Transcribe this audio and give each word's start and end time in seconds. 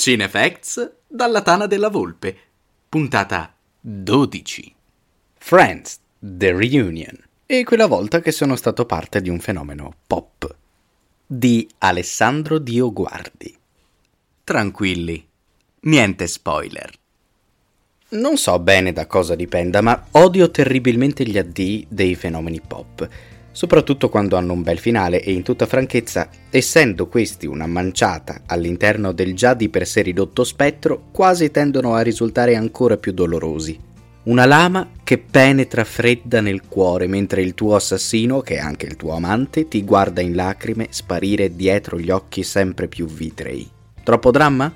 Cinefacts 0.00 0.92
dalla 1.06 1.42
Tana 1.42 1.66
della 1.66 1.90
Volpe, 1.90 2.34
puntata 2.88 3.54
12. 3.78 4.74
Friends, 5.36 5.98
The 6.18 6.52
Reunion. 6.52 7.18
E 7.44 7.64
quella 7.64 7.86
volta 7.86 8.22
che 8.22 8.32
sono 8.32 8.56
stato 8.56 8.86
parte 8.86 9.20
di 9.20 9.28
un 9.28 9.40
fenomeno 9.40 9.92
pop. 10.06 10.56
Di 11.26 11.68
Alessandro 11.80 12.56
Dioguardi. 12.56 13.54
Tranquilli, 14.42 15.22
niente 15.80 16.26
spoiler. 16.28 16.90
Non 18.08 18.38
so 18.38 18.58
bene 18.58 18.94
da 18.94 19.06
cosa 19.06 19.34
dipenda, 19.34 19.82
ma 19.82 20.06
odio 20.12 20.50
terribilmente 20.50 21.24
gli 21.24 21.36
addii 21.36 21.86
dei 21.90 22.14
fenomeni 22.14 22.62
pop 22.66 23.06
soprattutto 23.52 24.08
quando 24.08 24.36
hanno 24.36 24.52
un 24.52 24.62
bel 24.62 24.78
finale 24.78 25.22
e 25.22 25.32
in 25.32 25.42
tutta 25.42 25.66
franchezza, 25.66 26.28
essendo 26.50 27.06
questi 27.08 27.46
una 27.46 27.66
manciata 27.66 28.42
all'interno 28.46 29.12
del 29.12 29.34
già 29.34 29.54
di 29.54 29.68
per 29.68 29.86
sé 29.86 30.02
ridotto 30.02 30.44
spettro, 30.44 31.04
quasi 31.10 31.50
tendono 31.50 31.94
a 31.94 32.00
risultare 32.00 32.56
ancora 32.56 32.96
più 32.96 33.12
dolorosi. 33.12 33.78
Una 34.22 34.44
lama 34.44 34.90
che 35.02 35.18
penetra 35.18 35.84
fredda 35.84 36.40
nel 36.40 36.62
cuore 36.68 37.06
mentre 37.06 37.42
il 37.42 37.54
tuo 37.54 37.74
assassino, 37.74 38.40
che 38.42 38.56
è 38.56 38.58
anche 38.58 38.86
il 38.86 38.96
tuo 38.96 39.14
amante, 39.14 39.66
ti 39.66 39.82
guarda 39.82 40.20
in 40.20 40.34
lacrime 40.34 40.88
sparire 40.90 41.56
dietro 41.56 41.98
gli 41.98 42.10
occhi 42.10 42.42
sempre 42.42 42.86
più 42.86 43.06
vitrei. 43.06 43.68
Troppo 44.02 44.30
dramma? 44.30 44.72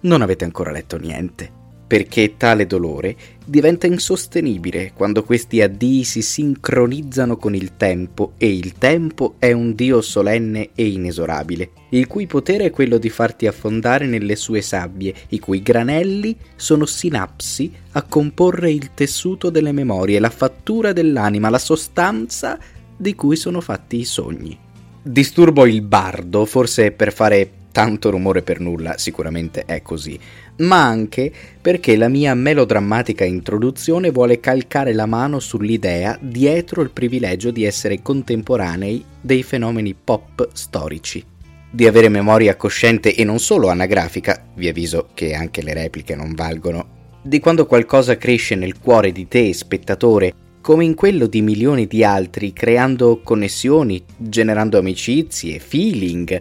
Non 0.00 0.22
avete 0.22 0.44
ancora 0.44 0.72
letto 0.72 0.96
niente 0.98 1.57
perché 1.88 2.36
tale 2.36 2.66
dolore 2.66 3.16
diventa 3.44 3.86
insostenibile 3.86 4.92
quando 4.94 5.24
questi 5.24 5.62
addii 5.62 6.04
si 6.04 6.20
sincronizzano 6.20 7.38
con 7.38 7.54
il 7.54 7.76
tempo 7.76 8.32
e 8.36 8.52
il 8.52 8.74
tempo 8.74 9.36
è 9.38 9.52
un 9.52 9.74
dio 9.74 10.02
solenne 10.02 10.68
e 10.74 10.86
inesorabile, 10.86 11.70
il 11.90 12.06
cui 12.06 12.26
potere 12.26 12.66
è 12.66 12.70
quello 12.70 12.98
di 12.98 13.08
farti 13.08 13.46
affondare 13.46 14.06
nelle 14.06 14.36
sue 14.36 14.60
sabbie, 14.60 15.14
i 15.30 15.38
cui 15.38 15.62
granelli 15.62 16.36
sono 16.56 16.84
sinapsi 16.84 17.72
a 17.92 18.02
comporre 18.02 18.70
il 18.70 18.90
tessuto 18.92 19.48
delle 19.48 19.72
memorie, 19.72 20.20
la 20.20 20.30
fattura 20.30 20.92
dell'anima, 20.92 21.48
la 21.48 21.58
sostanza 21.58 22.58
di 22.94 23.14
cui 23.14 23.36
sono 23.36 23.62
fatti 23.62 23.96
i 23.96 24.04
sogni. 24.04 24.58
Disturbo 25.02 25.64
il 25.64 25.80
bardo, 25.80 26.44
forse 26.44 26.90
per 26.90 27.14
fare 27.14 27.52
tanto 27.72 28.10
rumore 28.10 28.42
per 28.42 28.60
nulla, 28.60 28.98
sicuramente 28.98 29.64
è 29.64 29.82
così, 29.82 30.18
ma 30.58 30.84
anche 30.84 31.30
perché 31.60 31.96
la 31.96 32.08
mia 32.08 32.34
melodrammatica 32.34 33.24
introduzione 33.24 34.10
vuole 34.10 34.40
calcare 34.40 34.92
la 34.92 35.06
mano 35.06 35.38
sull'idea 35.38 36.18
dietro 36.20 36.82
il 36.82 36.90
privilegio 36.90 37.50
di 37.50 37.64
essere 37.64 38.02
contemporanei 38.02 39.04
dei 39.20 39.42
fenomeni 39.42 39.94
pop 39.94 40.48
storici. 40.52 41.24
Di 41.70 41.86
avere 41.86 42.08
memoria 42.08 42.56
cosciente 42.56 43.14
e 43.14 43.24
non 43.24 43.38
solo 43.38 43.68
anagrafica, 43.68 44.46
vi 44.54 44.68
avviso 44.68 45.08
che 45.12 45.34
anche 45.34 45.62
le 45.62 45.74
repliche 45.74 46.16
non 46.16 46.34
valgono, 46.34 46.96
di 47.22 47.40
quando 47.40 47.66
qualcosa 47.66 48.16
cresce 48.16 48.54
nel 48.54 48.78
cuore 48.78 49.12
di 49.12 49.28
te, 49.28 49.52
spettatore, 49.52 50.32
come 50.60 50.84
in 50.84 50.94
quello 50.94 51.26
di 51.26 51.40
milioni 51.40 51.86
di 51.86 52.04
altri, 52.04 52.52
creando 52.52 53.20
connessioni, 53.22 54.02
generando 54.16 54.78
amicizie, 54.78 55.58
feeling, 55.58 56.40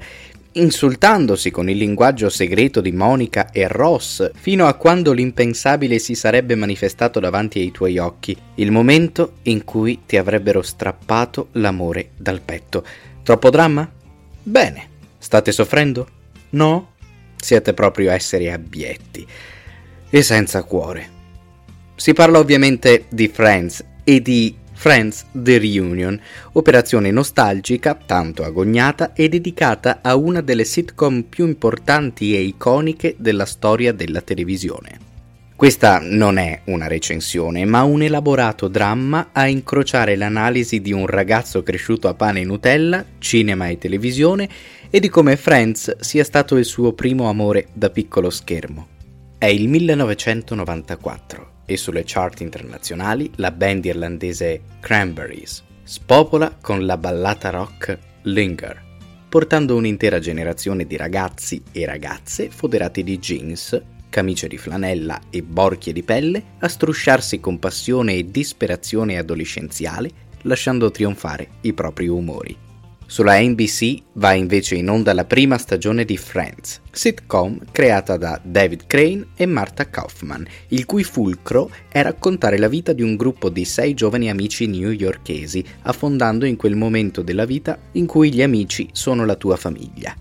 insultandosi 0.59 1.51
con 1.51 1.69
il 1.69 1.77
linguaggio 1.77 2.29
segreto 2.29 2.81
di 2.81 2.91
Monica 2.91 3.51
e 3.51 3.67
Ross, 3.67 4.31
fino 4.35 4.67
a 4.67 4.73
quando 4.73 5.11
l'impensabile 5.11 5.99
si 5.99 6.15
sarebbe 6.15 6.55
manifestato 6.55 7.19
davanti 7.19 7.59
ai 7.59 7.71
tuoi 7.71 7.97
occhi, 7.97 8.35
il 8.55 8.71
momento 8.71 9.33
in 9.43 9.63
cui 9.63 10.01
ti 10.05 10.17
avrebbero 10.17 10.61
strappato 10.61 11.49
l'amore 11.53 12.09
dal 12.17 12.41
petto. 12.41 12.83
Troppo 13.23 13.49
dramma? 13.49 13.89
Bene. 14.43 14.89
State 15.17 15.51
soffrendo? 15.51 16.07
No? 16.51 16.93
Siete 17.35 17.73
proprio 17.73 18.11
esseri 18.11 18.49
abietti 18.49 19.25
e 20.09 20.21
senza 20.21 20.63
cuore. 20.63 21.15
Si 21.95 22.13
parla 22.13 22.39
ovviamente 22.39 23.05
di 23.09 23.27
Friends 23.27 23.83
e 24.03 24.21
di 24.21 24.55
Friends 24.79 25.25
The 25.31 25.57
Reunion, 25.57 26.21
operazione 26.51 27.09
nostalgica, 27.09 27.95
tanto 27.95 28.43
agognata 28.43 29.13
e 29.13 29.27
dedicata 29.27 30.01
a 30.03 30.15
una 30.15 30.41
delle 30.41 30.65
sitcom 30.65 31.23
più 31.23 31.47
importanti 31.47 32.35
e 32.35 32.41
iconiche 32.41 33.15
della 33.17 33.45
storia 33.45 33.91
della 33.91 34.21
televisione. 34.21 34.99
Questa 35.55 35.99
non 35.99 36.37
è 36.37 36.61
una 36.65 36.85
recensione, 36.85 37.65
ma 37.65 37.81
un 37.81 38.03
elaborato 38.03 38.67
dramma 38.67 39.29
a 39.31 39.47
incrociare 39.47 40.15
l'analisi 40.15 40.79
di 40.79 40.93
un 40.93 41.07
ragazzo 41.07 41.63
cresciuto 41.63 42.07
a 42.07 42.13
pane 42.13 42.41
e 42.41 42.45
Nutella, 42.45 43.03
cinema 43.17 43.69
e 43.69 43.79
televisione 43.79 44.47
e 44.91 44.99
di 44.99 45.09
come 45.09 45.37
Friends 45.37 45.97
sia 46.01 46.23
stato 46.23 46.55
il 46.55 46.65
suo 46.65 46.93
primo 46.93 47.27
amore 47.29 47.69
da 47.73 47.89
piccolo 47.89 48.29
schermo. 48.29 48.87
È 49.39 49.47
il 49.47 49.67
1994 49.67 51.55
e 51.69 51.77
sulle 51.77 52.03
chart 52.05 52.39
internazionali 52.39 53.29
la 53.35 53.51
band 53.51 53.85
irlandese 53.85 54.61
Cranberries 54.79 55.63
spopola 55.83 56.57
con 56.59 56.85
la 56.85 56.97
ballata 56.97 57.49
rock 57.49 57.97
Linger, 58.23 58.83
portando 59.29 59.75
un'intera 59.75 60.19
generazione 60.19 60.85
di 60.85 60.97
ragazzi 60.97 61.61
e 61.71 61.85
ragazze 61.85 62.49
foderati 62.49 63.03
di 63.03 63.19
jeans, 63.19 63.81
camicie 64.09 64.47
di 64.47 64.57
flanella 64.57 65.19
e 65.29 65.43
borchie 65.43 65.93
di 65.93 66.03
pelle 66.03 66.43
a 66.59 66.67
strusciarsi 66.67 67.39
con 67.39 67.59
passione 67.59 68.15
e 68.15 68.31
disperazione 68.31 69.17
adolescenziale, 69.17 70.09
lasciando 70.43 70.89
trionfare 70.91 71.49
i 71.61 71.73
propri 71.73 72.07
umori. 72.07 72.66
Sulla 73.09 73.39
NBC 73.39 74.01
va 74.13 74.33
invece 74.33 74.75
in 74.75 74.89
onda 74.89 75.13
la 75.13 75.23
prima 75.23 75.57
stagione 75.57 76.03
di 76.03 76.17
Friends, 76.17 76.81
sitcom 76.91 77.57
creata 77.71 78.17
da 78.17 78.37
David 78.43 78.85
Crane 78.85 79.27
e 79.37 79.45
Martha 79.45 79.89
Kaufman, 79.89 80.45
il 80.69 80.85
cui 80.85 81.05
fulcro 81.05 81.71
è 81.87 82.01
raccontare 82.01 82.57
la 82.57 82.67
vita 82.67 82.91
di 82.91 83.03
un 83.03 83.15
gruppo 83.15 83.47
di 83.49 83.63
sei 83.63 83.93
giovani 83.93 84.29
amici 84.29 84.67
newyorkesi, 84.67 85.63
affondando 85.83 86.45
in 86.45 86.57
quel 86.57 86.75
momento 86.75 87.21
della 87.21 87.45
vita 87.45 87.79
in 87.93 88.05
cui 88.05 88.33
gli 88.33 88.41
amici 88.41 88.89
sono 88.91 89.25
la 89.25 89.35
tua 89.35 89.55
famiglia. 89.55 90.13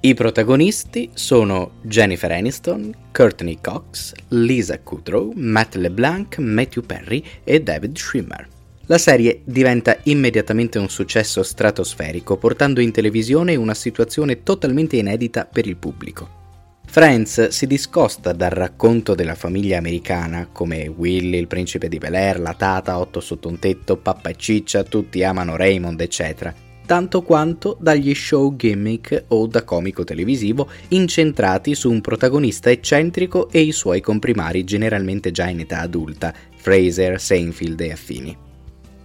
I 0.00 0.14
protagonisti 0.14 1.10
sono 1.12 1.72
Jennifer 1.82 2.32
Aniston, 2.32 2.90
Courtney 3.12 3.58
Cox, 3.60 4.14
Lisa 4.28 4.78
Kudrow, 4.80 5.32
Matt 5.34 5.74
LeBlanc, 5.74 6.38
Matthew 6.38 6.84
Perry 6.84 7.22
e 7.44 7.62
David 7.62 7.96
Schwimmer. 7.96 8.48
La 8.86 8.98
serie 8.98 9.40
diventa 9.44 9.96
immediatamente 10.02 10.78
un 10.78 10.90
successo 10.90 11.42
stratosferico, 11.42 12.36
portando 12.36 12.82
in 12.82 12.92
televisione 12.92 13.56
una 13.56 13.72
situazione 13.72 14.42
totalmente 14.42 14.96
inedita 14.96 15.46
per 15.50 15.66
il 15.66 15.76
pubblico. 15.76 16.42
Friends 16.84 17.48
si 17.48 17.66
discosta 17.66 18.32
dal 18.32 18.50
racconto 18.50 19.14
della 19.14 19.34
famiglia 19.34 19.78
americana, 19.78 20.48
come 20.52 20.86
Willy, 20.86 21.38
il 21.38 21.46
principe 21.46 21.88
di 21.88 21.96
Bel 21.96 22.14
Air, 22.14 22.40
la 22.40 22.52
tata, 22.52 22.98
Otto 22.98 23.20
sotto 23.20 23.48
un 23.48 23.58
tetto, 23.58 23.96
Pappa 23.96 24.28
e 24.28 24.36
Ciccia, 24.36 24.84
tutti 24.84 25.24
amano 25.24 25.56
Raymond, 25.56 25.98
eccetera, 26.02 26.54
tanto 26.84 27.22
quanto 27.22 27.78
dagli 27.80 28.14
show 28.14 28.54
gimmick 28.54 29.24
o 29.28 29.46
da 29.46 29.64
comico 29.64 30.04
televisivo 30.04 30.68
incentrati 30.88 31.74
su 31.74 31.90
un 31.90 32.02
protagonista 32.02 32.70
eccentrico 32.70 33.48
e 33.50 33.60
i 33.60 33.72
suoi 33.72 34.02
comprimari 34.02 34.62
generalmente 34.62 35.30
già 35.30 35.48
in 35.48 35.60
età 35.60 35.80
adulta, 35.80 36.34
Fraser, 36.54 37.18
Seinfeld 37.18 37.80
e 37.80 37.90
affini. 37.90 38.36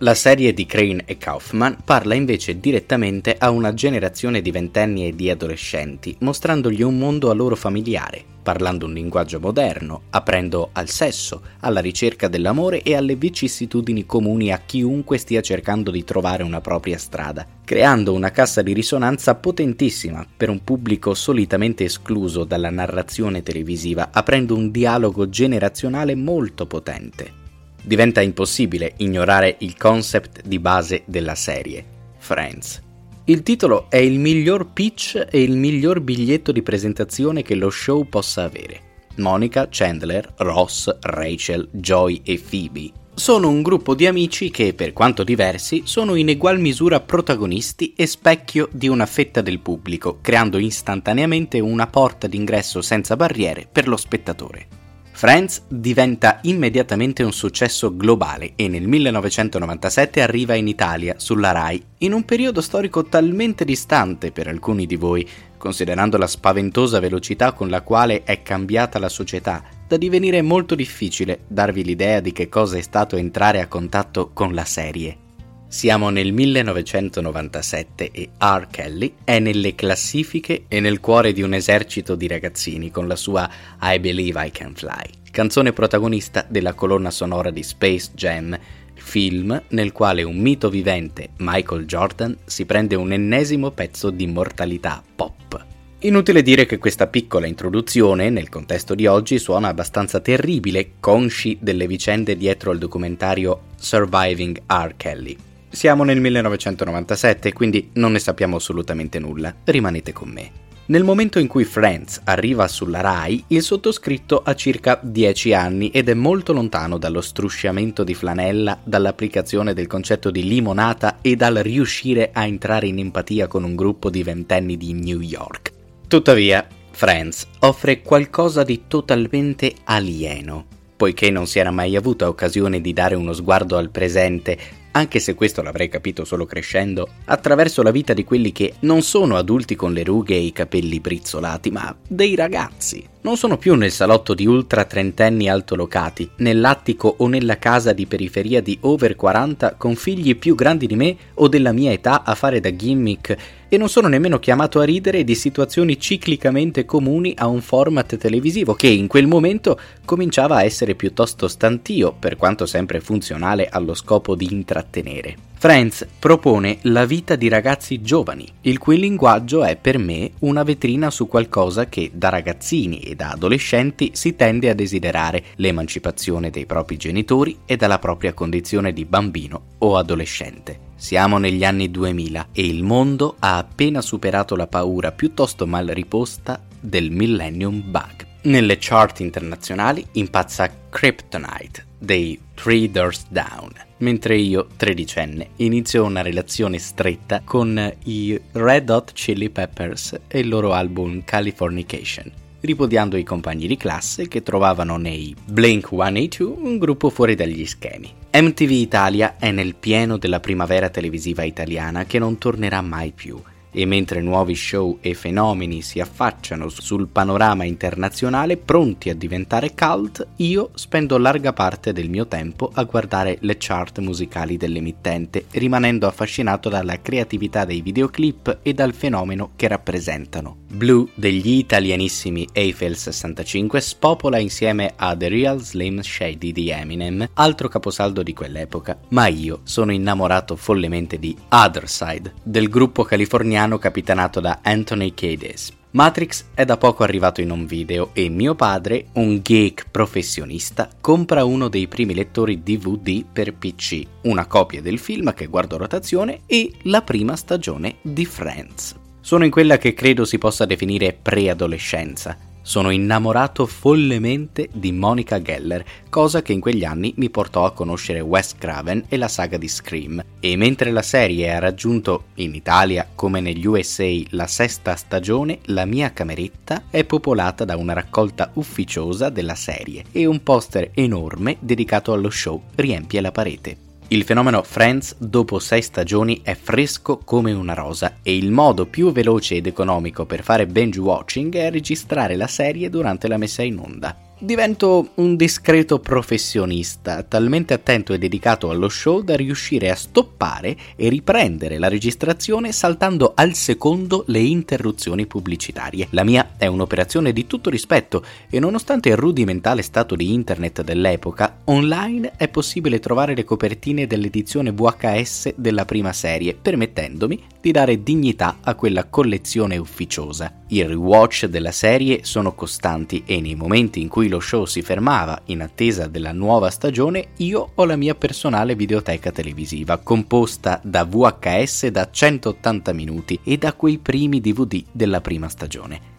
La 0.01 0.13
serie 0.13 0.53
di 0.53 0.65
Crane 0.65 1.03
e 1.03 1.17
Kaufman 1.17 1.79
parla 1.83 2.13
invece 2.13 2.57
direttamente 2.57 3.35
a 3.37 3.49
una 3.49 3.73
generazione 3.73 4.41
di 4.41 4.49
ventenni 4.49 5.05
e 5.05 5.13
di 5.13 5.29
adolescenti, 5.29 6.15
mostrandogli 6.19 6.81
un 6.83 6.97
mondo 6.97 7.29
a 7.29 7.33
loro 7.33 7.57
familiare, 7.57 8.23
parlando 8.41 8.85
un 8.85 8.93
linguaggio 8.93 9.41
moderno, 9.41 10.03
aprendo 10.11 10.69
al 10.71 10.87
sesso, 10.87 11.41
alla 11.59 11.81
ricerca 11.81 12.29
dell'amore 12.29 12.81
e 12.81 12.95
alle 12.95 13.15
vicissitudini 13.17 14.05
comuni 14.05 14.53
a 14.53 14.61
chiunque 14.65 15.17
stia 15.17 15.41
cercando 15.41 15.91
di 15.91 16.05
trovare 16.05 16.43
una 16.43 16.61
propria 16.61 16.97
strada, 16.97 17.45
creando 17.65 18.13
una 18.13 18.31
cassa 18.31 18.61
di 18.61 18.71
risonanza 18.71 19.35
potentissima 19.35 20.25
per 20.37 20.47
un 20.47 20.63
pubblico 20.63 21.13
solitamente 21.13 21.83
escluso 21.83 22.45
dalla 22.45 22.69
narrazione 22.69 23.43
televisiva, 23.43 24.11
aprendo 24.13 24.55
un 24.55 24.71
dialogo 24.71 25.27
generazionale 25.27 26.15
molto 26.15 26.67
potente 26.67 27.38
diventa 27.81 28.21
impossibile 28.21 28.93
ignorare 28.97 29.55
il 29.59 29.77
concept 29.77 30.41
di 30.45 30.59
base 30.59 31.03
della 31.05 31.35
serie, 31.35 31.85
Friends. 32.17 32.81
Il 33.25 33.43
titolo 33.43 33.87
è 33.89 33.97
il 33.97 34.19
miglior 34.19 34.71
pitch 34.73 35.27
e 35.29 35.41
il 35.41 35.55
miglior 35.55 36.01
biglietto 36.01 36.51
di 36.51 36.63
presentazione 36.63 37.43
che 37.43 37.55
lo 37.55 37.69
show 37.69 38.07
possa 38.07 38.43
avere. 38.43 38.81
Monica, 39.15 39.67
Chandler, 39.69 40.33
Ross, 40.37 40.89
Rachel, 41.01 41.67
Joy 41.71 42.21
e 42.23 42.39
Phoebe 42.39 42.91
sono 43.19 43.49
un 43.49 43.61
gruppo 43.61 43.95
di 43.95 44.07
amici 44.07 44.49
che, 44.49 44.73
per 44.73 44.93
quanto 44.93 45.25
diversi, 45.25 45.81
sono 45.83 46.15
in 46.15 46.29
egual 46.29 46.57
misura 46.57 47.01
protagonisti 47.01 47.93
e 47.93 48.07
specchio 48.07 48.69
di 48.71 48.87
una 48.87 49.05
fetta 49.05 49.41
del 49.41 49.59
pubblico, 49.59 50.19
creando 50.21 50.57
istantaneamente 50.57 51.59
una 51.59 51.85
porta 51.85 52.27
d'ingresso 52.27 52.81
senza 52.81 53.17
barriere 53.17 53.67
per 53.69 53.89
lo 53.89 53.97
spettatore. 53.97 54.78
Friends 55.19 55.63
diventa 55.67 56.39
immediatamente 56.43 57.23
un 57.23 57.33
successo 57.33 57.93
globale 57.93 58.53
e 58.55 58.69
nel 58.69 58.87
1997 58.87 60.21
arriva 60.21 60.53
in 60.53 60.69
Italia 60.69 61.15
sulla 61.17 61.51
RAI 61.51 61.83
in 61.97 62.13
un 62.13 62.23
periodo 62.23 62.61
storico 62.61 63.03
talmente 63.03 63.65
distante 63.65 64.31
per 64.31 64.47
alcuni 64.47 64.85
di 64.85 64.95
voi, 64.95 65.27
considerando 65.57 66.15
la 66.15 66.25
spaventosa 66.25 67.01
velocità 67.01 67.51
con 67.51 67.67
la 67.67 67.81
quale 67.81 68.23
è 68.23 68.41
cambiata 68.43 68.97
la 68.97 69.09
società, 69.09 69.61
da 69.85 69.97
divenire 69.97 70.41
molto 70.41 70.73
difficile 70.73 71.41
darvi 71.49 71.83
l'idea 71.83 72.21
di 72.21 72.31
che 72.31 72.47
cosa 72.47 72.77
è 72.77 72.81
stato 72.81 73.17
entrare 73.17 73.59
a 73.59 73.67
contatto 73.67 74.31
con 74.31 74.53
la 74.53 74.63
serie. 74.63 75.28
Siamo 75.71 76.09
nel 76.09 76.33
1997 76.33 78.09
e 78.11 78.29
R. 78.39 78.67
Kelly 78.71 79.13
è 79.23 79.37
nelle 79.37 79.75
classifiche 79.75 80.63
e 80.67 80.79
nel 80.79 80.99
cuore 80.99 81.31
di 81.31 81.43
un 81.43 81.53
esercito 81.53 82.15
di 82.15 82.27
ragazzini 82.27 82.89
con 82.89 83.07
la 83.07 83.15
sua 83.15 83.47
I 83.79 83.99
Believe 83.99 84.47
I 84.47 84.49
Can 84.49 84.73
Fly, 84.73 85.29
canzone 85.29 85.71
protagonista 85.71 86.43
della 86.49 86.73
colonna 86.73 87.11
sonora 87.11 87.51
di 87.51 87.61
Space 87.61 88.09
Jam, 88.15 88.59
film 88.95 89.61
nel 89.67 89.91
quale 89.91 90.23
un 90.23 90.37
mito 90.37 90.71
vivente, 90.71 91.29
Michael 91.37 91.85
Jordan, 91.85 92.35
si 92.45 92.65
prende 92.65 92.95
un 92.95 93.11
ennesimo 93.13 93.69
pezzo 93.69 94.09
di 94.09 94.23
immortalità 94.23 95.03
pop. 95.15 95.65
Inutile 95.99 96.41
dire 96.41 96.65
che 96.65 96.79
questa 96.79 97.05
piccola 97.05 97.45
introduzione, 97.45 98.31
nel 98.31 98.49
contesto 98.49 98.95
di 98.95 99.05
oggi, 99.05 99.37
suona 99.37 99.67
abbastanza 99.67 100.19
terribile, 100.19 100.93
consci 100.99 101.59
delle 101.61 101.85
vicende 101.85 102.35
dietro 102.35 102.71
al 102.71 102.79
documentario 102.79 103.65
Surviving 103.75 104.63
R. 104.65 104.93
Kelly. 104.97 105.37
Siamo 105.71 106.03
nel 106.03 106.19
1997, 106.19 107.53
quindi 107.53 107.91
non 107.93 108.11
ne 108.13 108.19
sappiamo 108.19 108.55
assolutamente 108.55 109.19
nulla. 109.19 109.53
Rimanete 109.63 110.11
con 110.11 110.29
me. 110.29 110.51
Nel 110.87 111.03
momento 111.03 111.37
in 111.37 111.45
cui 111.45 111.65
Friends 111.65 112.21
arriva 112.23 112.67
sulla 112.67 113.01
RAI, 113.01 113.43
il 113.49 113.61
sottoscritto 113.61 114.41
ha 114.41 114.55
circa 114.55 114.99
10 114.99 115.53
anni 115.53 115.89
ed 115.89 116.09
è 116.09 116.15
molto 116.15 116.51
lontano 116.51 116.97
dallo 116.97 117.21
strusciamento 117.21 118.03
di 118.03 118.15
flanella, 118.15 118.79
dall'applicazione 118.83 119.75
del 119.75 119.85
concetto 119.85 120.31
di 120.31 120.43
limonata 120.43 121.19
e 121.21 121.35
dal 121.35 121.57
riuscire 121.57 122.31
a 122.33 122.43
entrare 122.47 122.87
in 122.87 122.97
empatia 122.97 123.45
con 123.45 123.63
un 123.63 123.75
gruppo 123.75 124.09
di 124.09 124.23
ventenni 124.23 124.75
di 124.77 124.93
New 124.93 125.19
York. 125.19 125.71
Tuttavia, 126.07 126.67
Friends 126.89 127.45
offre 127.59 128.01
qualcosa 128.01 128.63
di 128.63 128.85
totalmente 128.87 129.75
alieno, 129.83 130.65
poiché 130.97 131.29
non 131.29 131.45
si 131.45 131.59
era 131.59 131.69
mai 131.69 131.95
avuta 131.95 132.27
occasione 132.27 132.81
di 132.81 132.93
dare 132.93 133.13
uno 133.13 133.33
sguardo 133.33 133.77
al 133.77 133.91
presente 133.91 134.57
anche 134.99 135.19
se 135.19 135.33
questo 135.33 135.61
l'avrei 135.61 135.89
capito 135.89 136.25
solo 136.25 136.45
crescendo, 136.45 137.07
attraverso 137.25 137.81
la 137.81 137.91
vita 137.91 138.13
di 138.13 138.23
quelli 138.23 138.51
che 138.51 138.73
non 138.81 139.01
sono 139.01 139.37
adulti 139.37 139.75
con 139.75 139.93
le 139.93 140.03
rughe 140.03 140.35
e 140.35 140.41
i 140.41 140.51
capelli 140.51 140.99
brizzolati, 140.99 141.71
ma 141.71 141.95
dei 142.07 142.35
ragazzi. 142.35 143.07
Non 143.21 143.35
sono 143.35 143.57
più 143.57 143.75
nel 143.75 143.91
salotto 143.91 144.33
di 144.33 144.47
ultra 144.47 144.85
trentenni 144.85 145.49
altolocati, 145.49 146.29
nell'attico 146.37 147.15
o 147.17 147.27
nella 147.27 147.59
casa 147.59 147.91
di 147.91 148.05
periferia 148.05 148.61
di 148.61 148.77
over 148.83 149.17
40 149.17 149.75
con 149.75 149.95
figli 149.95 150.37
più 150.37 150.55
grandi 150.55 150.87
di 150.87 150.95
me 150.95 151.17
o 151.33 151.49
della 151.49 151.73
mia 151.73 151.91
età 151.91 152.23
a 152.23 152.33
fare 152.33 152.61
da 152.61 152.73
gimmick 152.73 153.35
e 153.67 153.77
non 153.77 153.89
sono 153.89 154.07
nemmeno 154.07 154.39
chiamato 154.39 154.79
a 154.79 154.85
ridere 154.85 155.25
di 155.25 155.35
situazioni 155.35 155.99
ciclicamente 155.99 156.85
comuni 156.85 157.33
a 157.35 157.47
un 157.47 157.59
format 157.59 158.15
televisivo 158.15 158.73
che 158.73 158.87
in 158.87 159.07
quel 159.07 159.27
momento 159.27 159.77
cominciava 160.05 160.55
a 160.55 160.63
essere 160.63 160.95
piuttosto 160.95 161.49
stantio, 161.49 162.15
per 162.17 162.37
quanto 162.37 162.65
sempre 162.65 163.01
funzionale 163.01 163.67
allo 163.67 163.95
scopo 163.95 164.33
di 164.33 164.47
intrattenere. 164.49 165.48
Friends 165.59 166.07
propone 166.17 166.77
la 166.83 167.03
vita 167.03 167.35
di 167.35 167.49
ragazzi 167.49 168.01
giovani, 168.01 168.47
il 168.61 168.77
cui 168.77 168.97
linguaggio 168.97 169.65
è 169.65 169.75
per 169.75 169.97
me 169.97 170.31
una 170.39 170.63
vetrina 170.63 171.09
su 171.09 171.27
qualcosa 171.27 171.89
che 171.89 172.11
da 172.13 172.29
ragazzini 172.29 173.01
e 173.01 173.13
da 173.13 173.31
adolescenti 173.31 174.11
si 174.13 174.37
tende 174.37 174.69
a 174.69 174.73
desiderare, 174.73 175.43
l'emancipazione 175.55 176.49
dei 176.49 176.65
propri 176.65 176.95
genitori 176.95 177.57
e 177.65 177.75
dalla 177.75 177.99
propria 177.99 178.33
condizione 178.33 178.93
di 178.93 179.03
bambino 179.03 179.63
o 179.79 179.97
adolescente. 179.97 180.79
Siamo 180.95 181.37
negli 181.37 181.65
anni 181.65 181.91
2000 181.91 182.47
e 182.53 182.65
il 182.65 182.81
mondo 182.81 183.35
ha 183.39 183.57
appena 183.57 183.99
superato 183.99 184.55
la 184.55 184.67
paura 184.67 185.11
piuttosto 185.11 185.67
mal 185.67 185.87
riposta 185.87 186.63
del 186.79 187.11
Millennium 187.11 187.83
Bug. 187.85 188.25
Nelle 188.43 188.77
chart 188.79 189.19
internazionali 189.19 190.05
impazza 190.13 190.71
Kryptonite 190.89 191.87
dei 191.99 192.39
Three 192.55 192.89
Doors 192.89 193.25
Down, 193.29 193.71
mentre 193.97 194.37
io, 194.37 194.67
tredicenne, 194.75 195.49
inizio 195.57 196.03
una 196.03 196.21
relazione 196.21 196.79
stretta 196.79 197.41
con 197.43 197.93
i 198.05 198.39
Red 198.53 198.89
Hot 198.89 199.11
Chili 199.13 199.49
Peppers 199.49 200.19
e 200.27 200.39
il 200.39 200.47
loro 200.47 200.73
album 200.73 201.23
Californication 201.23 202.47
ripudiando 202.61 203.15
i 203.15 203.23
compagni 203.23 203.67
di 203.67 203.77
classe 203.77 204.27
che 204.27 204.43
trovavano 204.43 204.97
nei 204.97 205.35
Blink 205.45 205.89
182 205.89 206.69
un 206.69 206.77
gruppo 206.77 207.09
fuori 207.09 207.35
dagli 207.35 207.65
schemi. 207.65 208.11
MTV 208.31 208.71
Italia 208.71 209.37
è 209.37 209.51
nel 209.51 209.75
pieno 209.75 210.17
della 210.17 210.39
primavera 210.39 210.89
televisiva 210.89 211.43
italiana 211.43 212.05
che 212.05 212.19
non 212.19 212.37
tornerà 212.37 212.81
mai 212.81 213.11
più 213.11 213.41
e 213.71 213.85
mentre 213.85 214.21
nuovi 214.21 214.55
show 214.55 214.97
e 215.01 215.13
fenomeni 215.13 215.81
si 215.81 215.99
affacciano 215.99 216.69
sul 216.69 217.07
panorama 217.07 217.63
internazionale 217.63 218.57
pronti 218.57 219.09
a 219.09 219.15
diventare 219.15 219.73
cult, 219.75 220.25
io 220.37 220.71
spendo 220.73 221.17
larga 221.17 221.53
parte 221.53 221.93
del 221.93 222.09
mio 222.09 222.27
tempo 222.27 222.71
a 222.73 222.83
guardare 222.83 223.37
le 223.41 223.57
chart 223.57 223.99
musicali 223.99 224.57
dell'emittente, 224.57 225.45
rimanendo 225.51 226.07
affascinato 226.07 226.69
dalla 226.69 226.99
creatività 227.01 227.65
dei 227.65 227.81
videoclip 227.81 228.59
e 228.63 228.73
dal 228.73 228.93
fenomeno 228.93 229.51
che 229.55 229.67
rappresentano. 229.67 230.57
Blue 230.71 231.07
degli 231.13 231.57
italianissimi 231.57 232.47
Eiffel 232.51 232.95
65 232.95 233.81
spopola 233.81 234.37
insieme 234.37 234.93
a 234.95 235.15
The 235.15 235.27
Real 235.27 235.61
Slim 235.61 236.01
Shady 236.01 236.51
di 236.51 236.69
Eminem, 236.69 237.27
altro 237.33 237.67
caposaldo 237.67 238.23
di 238.23 238.33
quell'epoca, 238.33 238.97
ma 239.09 239.27
io 239.27 239.61
sono 239.63 239.91
innamorato 239.91 240.55
follemente 240.55 241.17
di 241.17 241.35
Other 241.49 241.89
Side, 241.89 242.33
del 242.43 242.69
gruppo 242.69 243.03
californiano 243.03 243.58
iraniano 243.59 243.77
capitanato 243.77 244.39
da 244.39 244.59
Anthony 244.61 245.13
Kiedis. 245.13 245.73
Matrix 245.91 246.45
è 246.53 246.63
da 246.63 246.77
poco 246.77 247.03
arrivato 247.03 247.41
in 247.41 247.49
un 247.49 247.65
video 247.65 248.11
e 248.13 248.29
mio 248.29 248.55
padre, 248.55 249.07
un 249.13 249.41
geek 249.41 249.87
professionista, 249.91 250.87
compra 251.01 251.43
uno 251.43 251.67
dei 251.67 251.87
primi 251.87 252.13
lettori 252.13 252.63
DVD 252.63 253.25
per 253.25 253.55
PC, 253.55 254.03
una 254.23 254.45
copia 254.45 254.81
del 254.81 254.97
film 254.99 255.33
che 255.33 255.47
guardo 255.47 255.75
a 255.75 255.79
rotazione 255.79 256.41
e 256.45 256.71
la 256.83 257.01
prima 257.01 257.35
stagione 257.35 257.95
di 258.01 258.23
Friends. 258.25 258.95
Sono 259.19 259.43
in 259.43 259.51
quella 259.51 259.77
che 259.77 259.93
credo 259.93 260.23
si 260.23 260.37
possa 260.37 260.65
definire 260.65 261.17
preadolescenza, 261.19 262.37
sono 262.69 262.91
innamorato 262.91 263.65
follemente 263.65 264.69
di 264.71 264.91
Monica 264.91 265.41
Geller, 265.41 265.83
cosa 266.07 266.43
che 266.43 266.53
in 266.53 266.59
quegli 266.59 266.85
anni 266.85 267.11
mi 267.17 267.31
portò 267.31 267.65
a 267.65 267.71
conoscere 267.73 268.19
Wes 268.19 268.53
Craven 268.59 269.05
e 269.07 269.17
la 269.17 269.27
saga 269.27 269.57
di 269.57 269.67
Scream. 269.67 270.23
E 270.39 270.55
mentre 270.55 270.91
la 270.91 271.01
serie 271.01 271.51
ha 271.51 271.57
raggiunto, 271.57 272.25
in 272.35 272.53
Italia 272.53 273.07
come 273.15 273.41
negli 273.41 273.65
USA, 273.65 274.07
la 274.29 274.45
sesta 274.45 274.95
stagione, 274.95 275.57
la 275.65 275.85
mia 275.85 276.13
cameretta 276.13 276.83
è 276.91 277.03
popolata 277.05 277.65
da 277.65 277.75
una 277.75 277.93
raccolta 277.93 278.51
ufficiosa 278.53 279.29
della 279.29 279.55
serie 279.55 280.03
e 280.11 280.27
un 280.27 280.43
poster 280.43 280.91
enorme 280.93 281.57
dedicato 281.59 282.13
allo 282.13 282.29
show 282.29 282.61
riempie 282.75 283.19
la 283.19 283.31
parete. 283.31 283.88
Il 284.11 284.23
fenomeno 284.23 284.63
Friends 284.63 285.15
dopo 285.19 285.59
sei 285.59 285.83
stagioni 285.83 286.41
è 286.41 286.55
fresco 286.55 287.17
come 287.17 287.51
una 287.51 287.75
rosa 287.75 288.15
e 288.23 288.35
il 288.35 288.49
modo 288.49 288.87
più 288.87 289.11
veloce 289.11 289.57
ed 289.57 289.67
economico 289.67 290.25
per 290.25 290.41
fare 290.41 290.65
binge 290.65 290.99
watching 290.99 291.53
è 291.55 291.69
registrare 291.69 292.35
la 292.35 292.47
serie 292.47 292.89
durante 292.89 293.27
la 293.27 293.37
messa 293.37 293.61
in 293.61 293.77
onda. 293.77 294.28
Divento 294.41 295.09
un 295.15 295.35
discreto 295.35 295.99
professionista, 295.99 297.23
talmente 297.23 297.73
attento 297.73 298.13
e 298.13 298.17
dedicato 298.17 298.69
allo 298.69 298.87
show 298.87 299.21
da 299.21 299.35
riuscire 299.35 299.89
a 299.89 299.95
stoppare 299.95 300.77
e 300.95 301.09
riprendere 301.09 301.77
la 301.77 301.89
registrazione 301.89 302.71
saltando 302.71 303.33
al 303.35 303.53
secondo 303.53 304.23
le 304.27 304.39
interruzioni 304.39 305.27
pubblicitarie. 305.27 306.07
La 306.11 306.23
mia 306.23 306.53
è 306.55 306.67
un'operazione 306.67 307.33
di 307.33 307.47
tutto 307.47 307.69
rispetto 307.69 308.23
e 308.49 308.61
nonostante 308.61 309.09
il 309.09 309.17
rudimentale 309.17 309.81
stato 309.81 310.15
di 310.15 310.31
internet 310.33 310.83
dell'epoca, 310.83 311.57
online 311.65 312.31
è 312.37 312.47
possibile 312.47 312.99
trovare 312.99 313.35
le 313.35 313.43
copertine 313.43 314.07
dell'edizione 314.07 314.71
VHS 314.71 315.55
della 315.57 315.83
prima 315.83 316.13
serie, 316.13 316.53
permettendomi 316.53 317.43
di 317.61 317.71
dare 317.71 318.03
dignità 318.03 318.57
a 318.61 318.75
quella 318.75 319.05
collezione 319.05 319.77
ufficiosa. 319.77 320.63
I 320.67 320.83
rewatch 320.85 321.45
della 321.45 321.71
serie 321.71 322.23
sono 322.23 322.53
costanti 322.53 323.23
e 323.25 323.41
nei 323.41 323.55
momenti 323.55 324.01
in 324.01 324.07
cui 324.07 324.27
lo 324.29 324.39
show 324.39 324.65
si 324.65 324.81
fermava 324.81 325.41
in 325.45 325.61
attesa 325.61 326.07
della 326.07 326.31
nuova 326.31 326.69
stagione, 326.69 327.29
io 327.37 327.71
ho 327.75 327.85
la 327.85 327.95
mia 327.95 328.15
personale 328.15 328.75
videoteca 328.75 329.31
televisiva, 329.31 329.97
composta 329.97 330.79
da 330.83 331.03
VHS 331.03 331.87
da 331.87 332.09
180 332.09 332.93
minuti 332.93 333.39
e 333.43 333.57
da 333.57 333.73
quei 333.73 333.97
primi 333.97 334.39
DVD 334.39 334.83
della 334.91 335.21
prima 335.21 335.49
stagione. 335.49 336.17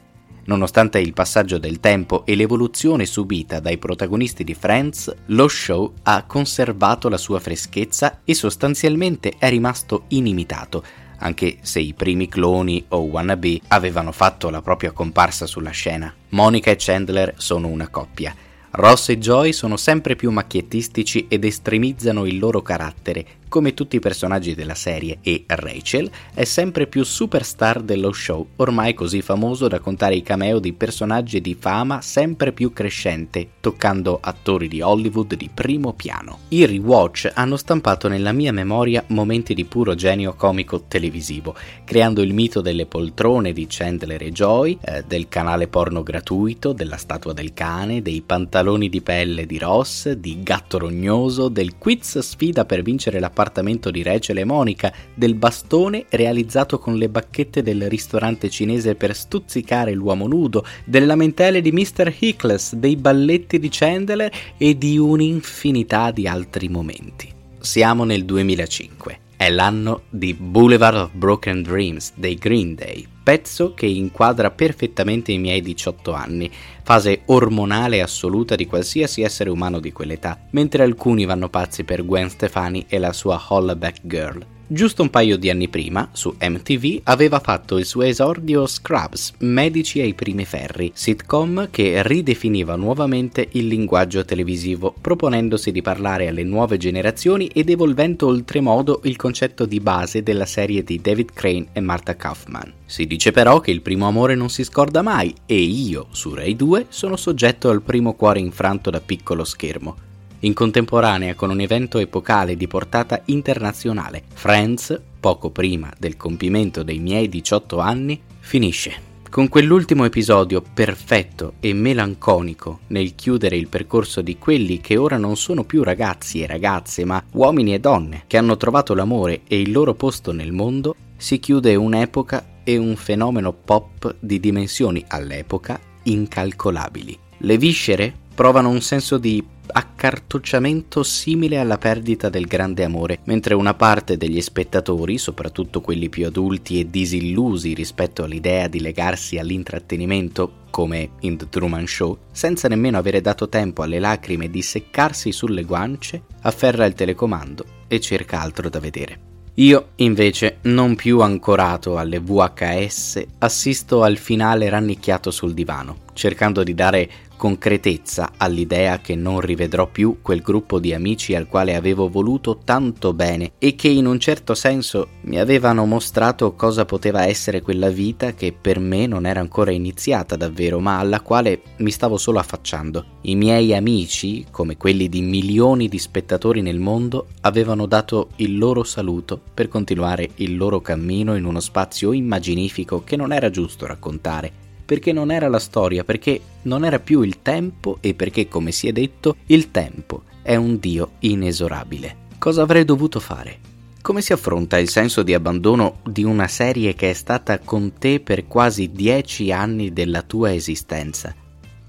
Nonostante 0.50 0.98
il 0.98 1.12
passaggio 1.12 1.58
del 1.58 1.78
tempo 1.78 2.24
e 2.26 2.34
l'evoluzione 2.34 3.06
subita 3.06 3.60
dai 3.60 3.78
protagonisti 3.78 4.42
di 4.42 4.54
Friends, 4.54 5.14
lo 5.26 5.46
show 5.46 5.92
ha 6.02 6.24
conservato 6.24 7.08
la 7.08 7.18
sua 7.18 7.38
freschezza 7.38 8.22
e 8.24 8.34
sostanzialmente 8.34 9.34
è 9.38 9.48
rimasto 9.48 10.04
inimitato, 10.08 10.82
anche 11.20 11.58
se 11.62 11.80
i 11.80 11.94
primi 11.94 12.28
cloni 12.28 12.84
o 12.88 12.98
wannabe 12.98 13.60
avevano 13.68 14.12
fatto 14.12 14.50
la 14.50 14.60
propria 14.60 14.92
comparsa 14.92 15.46
sulla 15.46 15.70
scena. 15.70 16.12
Monica 16.30 16.70
e 16.70 16.76
Chandler 16.78 17.34
sono 17.36 17.68
una 17.68 17.88
coppia. 17.88 18.34
Ross 18.72 19.08
e 19.08 19.18
Joy 19.18 19.52
sono 19.52 19.76
sempre 19.76 20.14
più 20.14 20.30
macchiettistici 20.30 21.26
ed 21.28 21.44
estremizzano 21.44 22.24
il 22.24 22.38
loro 22.38 22.62
carattere, 22.62 23.24
come 23.50 23.74
tutti 23.74 23.96
i 23.96 24.00
personaggi 24.00 24.54
della 24.54 24.76
serie 24.76 25.18
e 25.22 25.42
Rachel 25.46 26.08
è 26.32 26.44
sempre 26.44 26.86
più 26.86 27.02
superstar 27.02 27.82
dello 27.82 28.12
show, 28.12 28.46
ormai 28.56 28.94
così 28.94 29.20
famoso 29.20 29.66
da 29.66 29.80
contare 29.80 30.14
i 30.14 30.22
cameo 30.22 30.60
di 30.60 30.72
personaggi 30.72 31.40
di 31.40 31.56
fama 31.58 32.00
sempre 32.00 32.52
più 32.52 32.72
crescente, 32.72 33.50
toccando 33.60 34.18
attori 34.22 34.68
di 34.68 34.80
Hollywood 34.80 35.34
di 35.34 35.50
primo 35.52 35.92
piano. 35.92 36.38
I 36.50 36.64
rewatch 36.64 37.32
hanno 37.34 37.56
stampato 37.56 38.06
nella 38.06 38.30
mia 38.30 38.52
memoria 38.52 39.02
momenti 39.08 39.52
di 39.52 39.64
puro 39.64 39.96
genio 39.96 40.34
comico 40.34 40.84
televisivo, 40.86 41.54
creando 41.84 42.22
il 42.22 42.32
mito 42.32 42.60
delle 42.60 42.86
poltrone 42.86 43.52
di 43.52 43.66
Chandler 43.68 44.22
e 44.22 44.30
Joy, 44.30 44.78
eh, 44.80 45.02
del 45.04 45.28
canale 45.28 45.66
porno 45.66 46.04
gratuito, 46.04 46.72
della 46.72 46.96
statua 46.96 47.32
del 47.32 47.52
cane, 47.52 48.00
dei 48.00 48.22
pantaloni 48.22 48.88
di 48.88 49.00
pelle 49.00 49.44
di 49.44 49.58
Ross, 49.58 50.08
di 50.12 50.40
Gatto 50.40 50.78
Rognoso, 50.78 51.48
del 51.48 51.78
quiz 51.78 52.20
sfida 52.20 52.64
per 52.64 52.82
vincere 52.82 53.18
l'appartamento 53.40 53.90
di 53.90 54.02
Rachel 54.02 54.38
e 54.38 54.44
Monica, 54.44 54.92
del 55.14 55.34
bastone 55.34 56.04
realizzato 56.10 56.78
con 56.78 56.96
le 56.96 57.08
bacchette 57.08 57.62
del 57.62 57.88
ristorante 57.88 58.50
cinese 58.50 58.94
per 58.94 59.16
stuzzicare 59.16 59.94
l'uomo 59.94 60.26
nudo, 60.26 60.64
delle 60.84 61.06
lamentele 61.06 61.62
di 61.62 61.72
Mr. 61.72 62.14
Hickless, 62.18 62.74
dei 62.74 62.96
balletti 62.96 63.58
di 63.58 63.68
Chandler 63.70 64.30
e 64.58 64.76
di 64.76 64.98
un'infinità 64.98 66.10
di 66.10 66.26
altri 66.28 66.68
momenti. 66.68 67.32
Siamo 67.58 68.04
nel 68.04 68.24
2005. 68.24 69.18
È 69.36 69.48
l'anno 69.48 70.02
di 70.10 70.34
Boulevard 70.34 70.96
of 70.96 71.10
Broken 71.12 71.62
Dreams 71.62 72.12
dei 72.14 72.34
Green 72.34 72.74
Day, 72.74 73.06
pezzo 73.22 73.74
che 73.74 73.86
inquadra 73.86 74.50
perfettamente 74.50 75.32
i 75.32 75.38
miei 75.38 75.60
18 75.60 76.12
anni, 76.12 76.50
fase 76.82 77.22
ormonale 77.26 78.02
assoluta 78.02 78.54
di 78.54 78.66
qualsiasi 78.66 79.22
essere 79.22 79.50
umano 79.50 79.80
di 79.80 79.92
quell'età, 79.92 80.46
mentre 80.50 80.82
alcuni 80.82 81.24
vanno 81.24 81.48
pazzi 81.48 81.84
per 81.84 82.04
Gwen 82.04 82.30
Stefani 82.30 82.86
e 82.88 82.98
la 82.98 83.12
sua 83.12 83.40
Hollaback 83.48 84.00
Girl. 84.02 84.46
Giusto 84.72 85.02
un 85.02 85.10
paio 85.10 85.36
di 85.36 85.50
anni 85.50 85.66
prima, 85.66 86.10
su 86.12 86.32
MTV, 86.40 87.00
aveva 87.02 87.40
fatto 87.40 87.76
il 87.76 87.84
suo 87.84 88.02
esordio 88.02 88.68
Scrubs, 88.68 89.32
Medici 89.38 90.00
ai 90.00 90.14
primi 90.14 90.44
ferri, 90.44 90.92
sitcom 90.94 91.70
che 91.72 92.00
ridefiniva 92.04 92.76
nuovamente 92.76 93.48
il 93.54 93.66
linguaggio 93.66 94.24
televisivo, 94.24 94.94
proponendosi 95.00 95.72
di 95.72 95.82
parlare 95.82 96.28
alle 96.28 96.44
nuove 96.44 96.76
generazioni 96.76 97.48
ed 97.48 97.68
evolvendo 97.68 98.28
oltremodo 98.28 99.00
il 99.06 99.16
concetto 99.16 99.66
di 99.66 99.80
base 99.80 100.22
della 100.22 100.46
serie 100.46 100.84
di 100.84 101.00
David 101.00 101.32
Crane 101.32 101.66
e 101.72 101.80
Martha 101.80 102.14
Kaufman. 102.14 102.72
Si 102.86 103.08
dice 103.08 103.32
però 103.32 103.58
che 103.58 103.72
il 103.72 103.82
primo 103.82 104.06
amore 104.06 104.36
non 104.36 104.50
si 104.50 104.62
scorda 104.62 105.02
mai 105.02 105.34
e 105.46 105.58
io, 105.58 106.06
su 106.12 106.32
Rai 106.32 106.54
2, 106.54 106.86
sono 106.90 107.16
soggetto 107.16 107.70
al 107.70 107.82
primo 107.82 108.14
cuore 108.14 108.38
infranto 108.38 108.88
da 108.90 109.00
piccolo 109.00 109.42
schermo 109.42 110.08
in 110.40 110.54
contemporanea 110.54 111.34
con 111.34 111.50
un 111.50 111.60
evento 111.60 111.98
epocale 111.98 112.56
di 112.56 112.66
portata 112.66 113.22
internazionale. 113.26 114.22
Friends, 114.32 115.00
poco 115.20 115.50
prima 115.50 115.92
del 115.98 116.16
compimento 116.16 116.82
dei 116.82 116.98
miei 116.98 117.28
18 117.28 117.78
anni, 117.78 118.20
finisce. 118.40 119.08
Con 119.30 119.48
quell'ultimo 119.48 120.04
episodio 120.04 120.60
perfetto 120.60 121.52
e 121.60 121.72
melanconico 121.72 122.80
nel 122.88 123.14
chiudere 123.14 123.56
il 123.56 123.68
percorso 123.68 124.22
di 124.22 124.36
quelli 124.38 124.80
che 124.80 124.96
ora 124.96 125.18
non 125.18 125.36
sono 125.36 125.62
più 125.62 125.84
ragazzi 125.84 126.42
e 126.42 126.48
ragazze, 126.48 127.04
ma 127.04 127.22
uomini 127.34 127.72
e 127.72 127.78
donne 127.78 128.24
che 128.26 128.36
hanno 128.36 128.56
trovato 128.56 128.92
l'amore 128.92 129.42
e 129.46 129.60
il 129.60 129.70
loro 129.70 129.94
posto 129.94 130.32
nel 130.32 130.50
mondo, 130.50 130.96
si 131.16 131.38
chiude 131.38 131.76
un'epoca 131.76 132.62
e 132.64 132.76
un 132.76 132.96
fenomeno 132.96 133.52
pop 133.52 134.16
di 134.18 134.40
dimensioni 134.40 135.04
all'epoca 135.06 135.78
incalcolabili. 136.02 137.16
Le 137.38 137.56
viscere 137.56 138.14
provano 138.40 138.70
un 138.70 138.80
senso 138.80 139.18
di 139.18 139.44
accartocciamento 139.66 141.02
simile 141.02 141.58
alla 141.58 141.76
perdita 141.76 142.30
del 142.30 142.46
grande 142.46 142.84
amore, 142.84 143.18
mentre 143.24 143.52
una 143.52 143.74
parte 143.74 144.16
degli 144.16 144.40
spettatori, 144.40 145.18
soprattutto 145.18 145.82
quelli 145.82 146.08
più 146.08 146.24
adulti 146.24 146.80
e 146.80 146.88
disillusi 146.88 147.74
rispetto 147.74 148.24
all'idea 148.24 148.66
di 148.66 148.80
legarsi 148.80 149.36
all'intrattenimento, 149.36 150.52
come 150.70 151.10
in 151.20 151.36
The 151.36 151.50
Truman 151.50 151.86
Show, 151.86 152.16
senza 152.32 152.66
nemmeno 152.66 152.96
avere 152.96 153.20
dato 153.20 153.46
tempo 153.50 153.82
alle 153.82 153.98
lacrime 153.98 154.48
di 154.48 154.62
seccarsi 154.62 155.32
sulle 155.32 155.64
guance, 155.64 156.22
afferra 156.40 156.86
il 156.86 156.94
telecomando 156.94 157.64
e 157.88 158.00
cerca 158.00 158.40
altro 158.40 158.70
da 158.70 158.80
vedere. 158.80 159.20
Io, 159.54 159.88
invece, 159.96 160.60
non 160.62 160.94
più 160.94 161.20
ancorato 161.20 161.98
alle 161.98 162.20
VHS, 162.20 163.22
assisto 163.40 164.02
al 164.02 164.16
finale 164.16 164.70
rannicchiato 164.70 165.30
sul 165.30 165.52
divano, 165.52 165.98
cercando 166.14 166.62
di 166.62 166.72
dare 166.72 167.10
concretezza 167.40 168.32
all'idea 168.36 169.00
che 169.00 169.14
non 169.14 169.40
rivedrò 169.40 169.86
più 169.86 170.18
quel 170.20 170.42
gruppo 170.42 170.78
di 170.78 170.92
amici 170.92 171.34
al 171.34 171.46
quale 171.46 171.74
avevo 171.74 172.10
voluto 172.10 172.58
tanto 172.62 173.14
bene 173.14 173.52
e 173.56 173.74
che 173.74 173.88
in 173.88 174.04
un 174.04 174.20
certo 174.20 174.52
senso 174.52 175.08
mi 175.22 175.40
avevano 175.40 175.86
mostrato 175.86 176.52
cosa 176.52 176.84
poteva 176.84 177.24
essere 177.24 177.62
quella 177.62 177.88
vita 177.88 178.34
che 178.34 178.52
per 178.52 178.78
me 178.78 179.06
non 179.06 179.24
era 179.24 179.40
ancora 179.40 179.70
iniziata 179.70 180.36
davvero, 180.36 180.80
ma 180.80 180.98
alla 180.98 181.22
quale 181.22 181.62
mi 181.78 181.90
stavo 181.90 182.18
solo 182.18 182.38
affacciando. 182.38 183.04
I 183.22 183.34
miei 183.36 183.74
amici, 183.74 184.44
come 184.50 184.76
quelli 184.76 185.08
di 185.08 185.22
milioni 185.22 185.88
di 185.88 185.98
spettatori 185.98 186.60
nel 186.60 186.78
mondo, 186.78 187.28
avevano 187.40 187.86
dato 187.86 188.28
il 188.36 188.58
loro 188.58 188.84
saluto 188.84 189.40
per 189.54 189.68
continuare 189.68 190.28
il 190.34 190.58
loro 190.58 190.82
cammino 190.82 191.34
in 191.34 191.46
uno 191.46 191.60
spazio 191.60 192.12
immaginifico 192.12 193.02
che 193.02 193.16
non 193.16 193.32
era 193.32 193.48
giusto 193.48 193.86
raccontare 193.86 194.68
perché 194.90 195.12
non 195.12 195.30
era 195.30 195.46
la 195.46 195.60
storia, 195.60 196.02
perché 196.02 196.40
non 196.62 196.84
era 196.84 196.98
più 196.98 197.22
il 197.22 197.42
tempo 197.42 197.98
e 198.00 198.14
perché, 198.14 198.48
come 198.48 198.72
si 198.72 198.88
è 198.88 198.92
detto, 198.92 199.36
il 199.46 199.70
tempo 199.70 200.22
è 200.42 200.56
un 200.56 200.80
Dio 200.80 201.12
inesorabile. 201.20 202.16
Cosa 202.38 202.62
avrei 202.62 202.84
dovuto 202.84 203.20
fare? 203.20 203.60
Come 204.02 204.20
si 204.20 204.32
affronta 204.32 204.78
il 204.78 204.88
senso 204.88 205.22
di 205.22 205.32
abbandono 205.32 205.98
di 206.02 206.24
una 206.24 206.48
serie 206.48 206.94
che 206.94 207.10
è 207.10 207.12
stata 207.12 207.60
con 207.60 207.92
te 208.00 208.18
per 208.18 208.48
quasi 208.48 208.90
dieci 208.90 209.52
anni 209.52 209.92
della 209.92 210.22
tua 210.22 210.52
esistenza? 210.52 211.32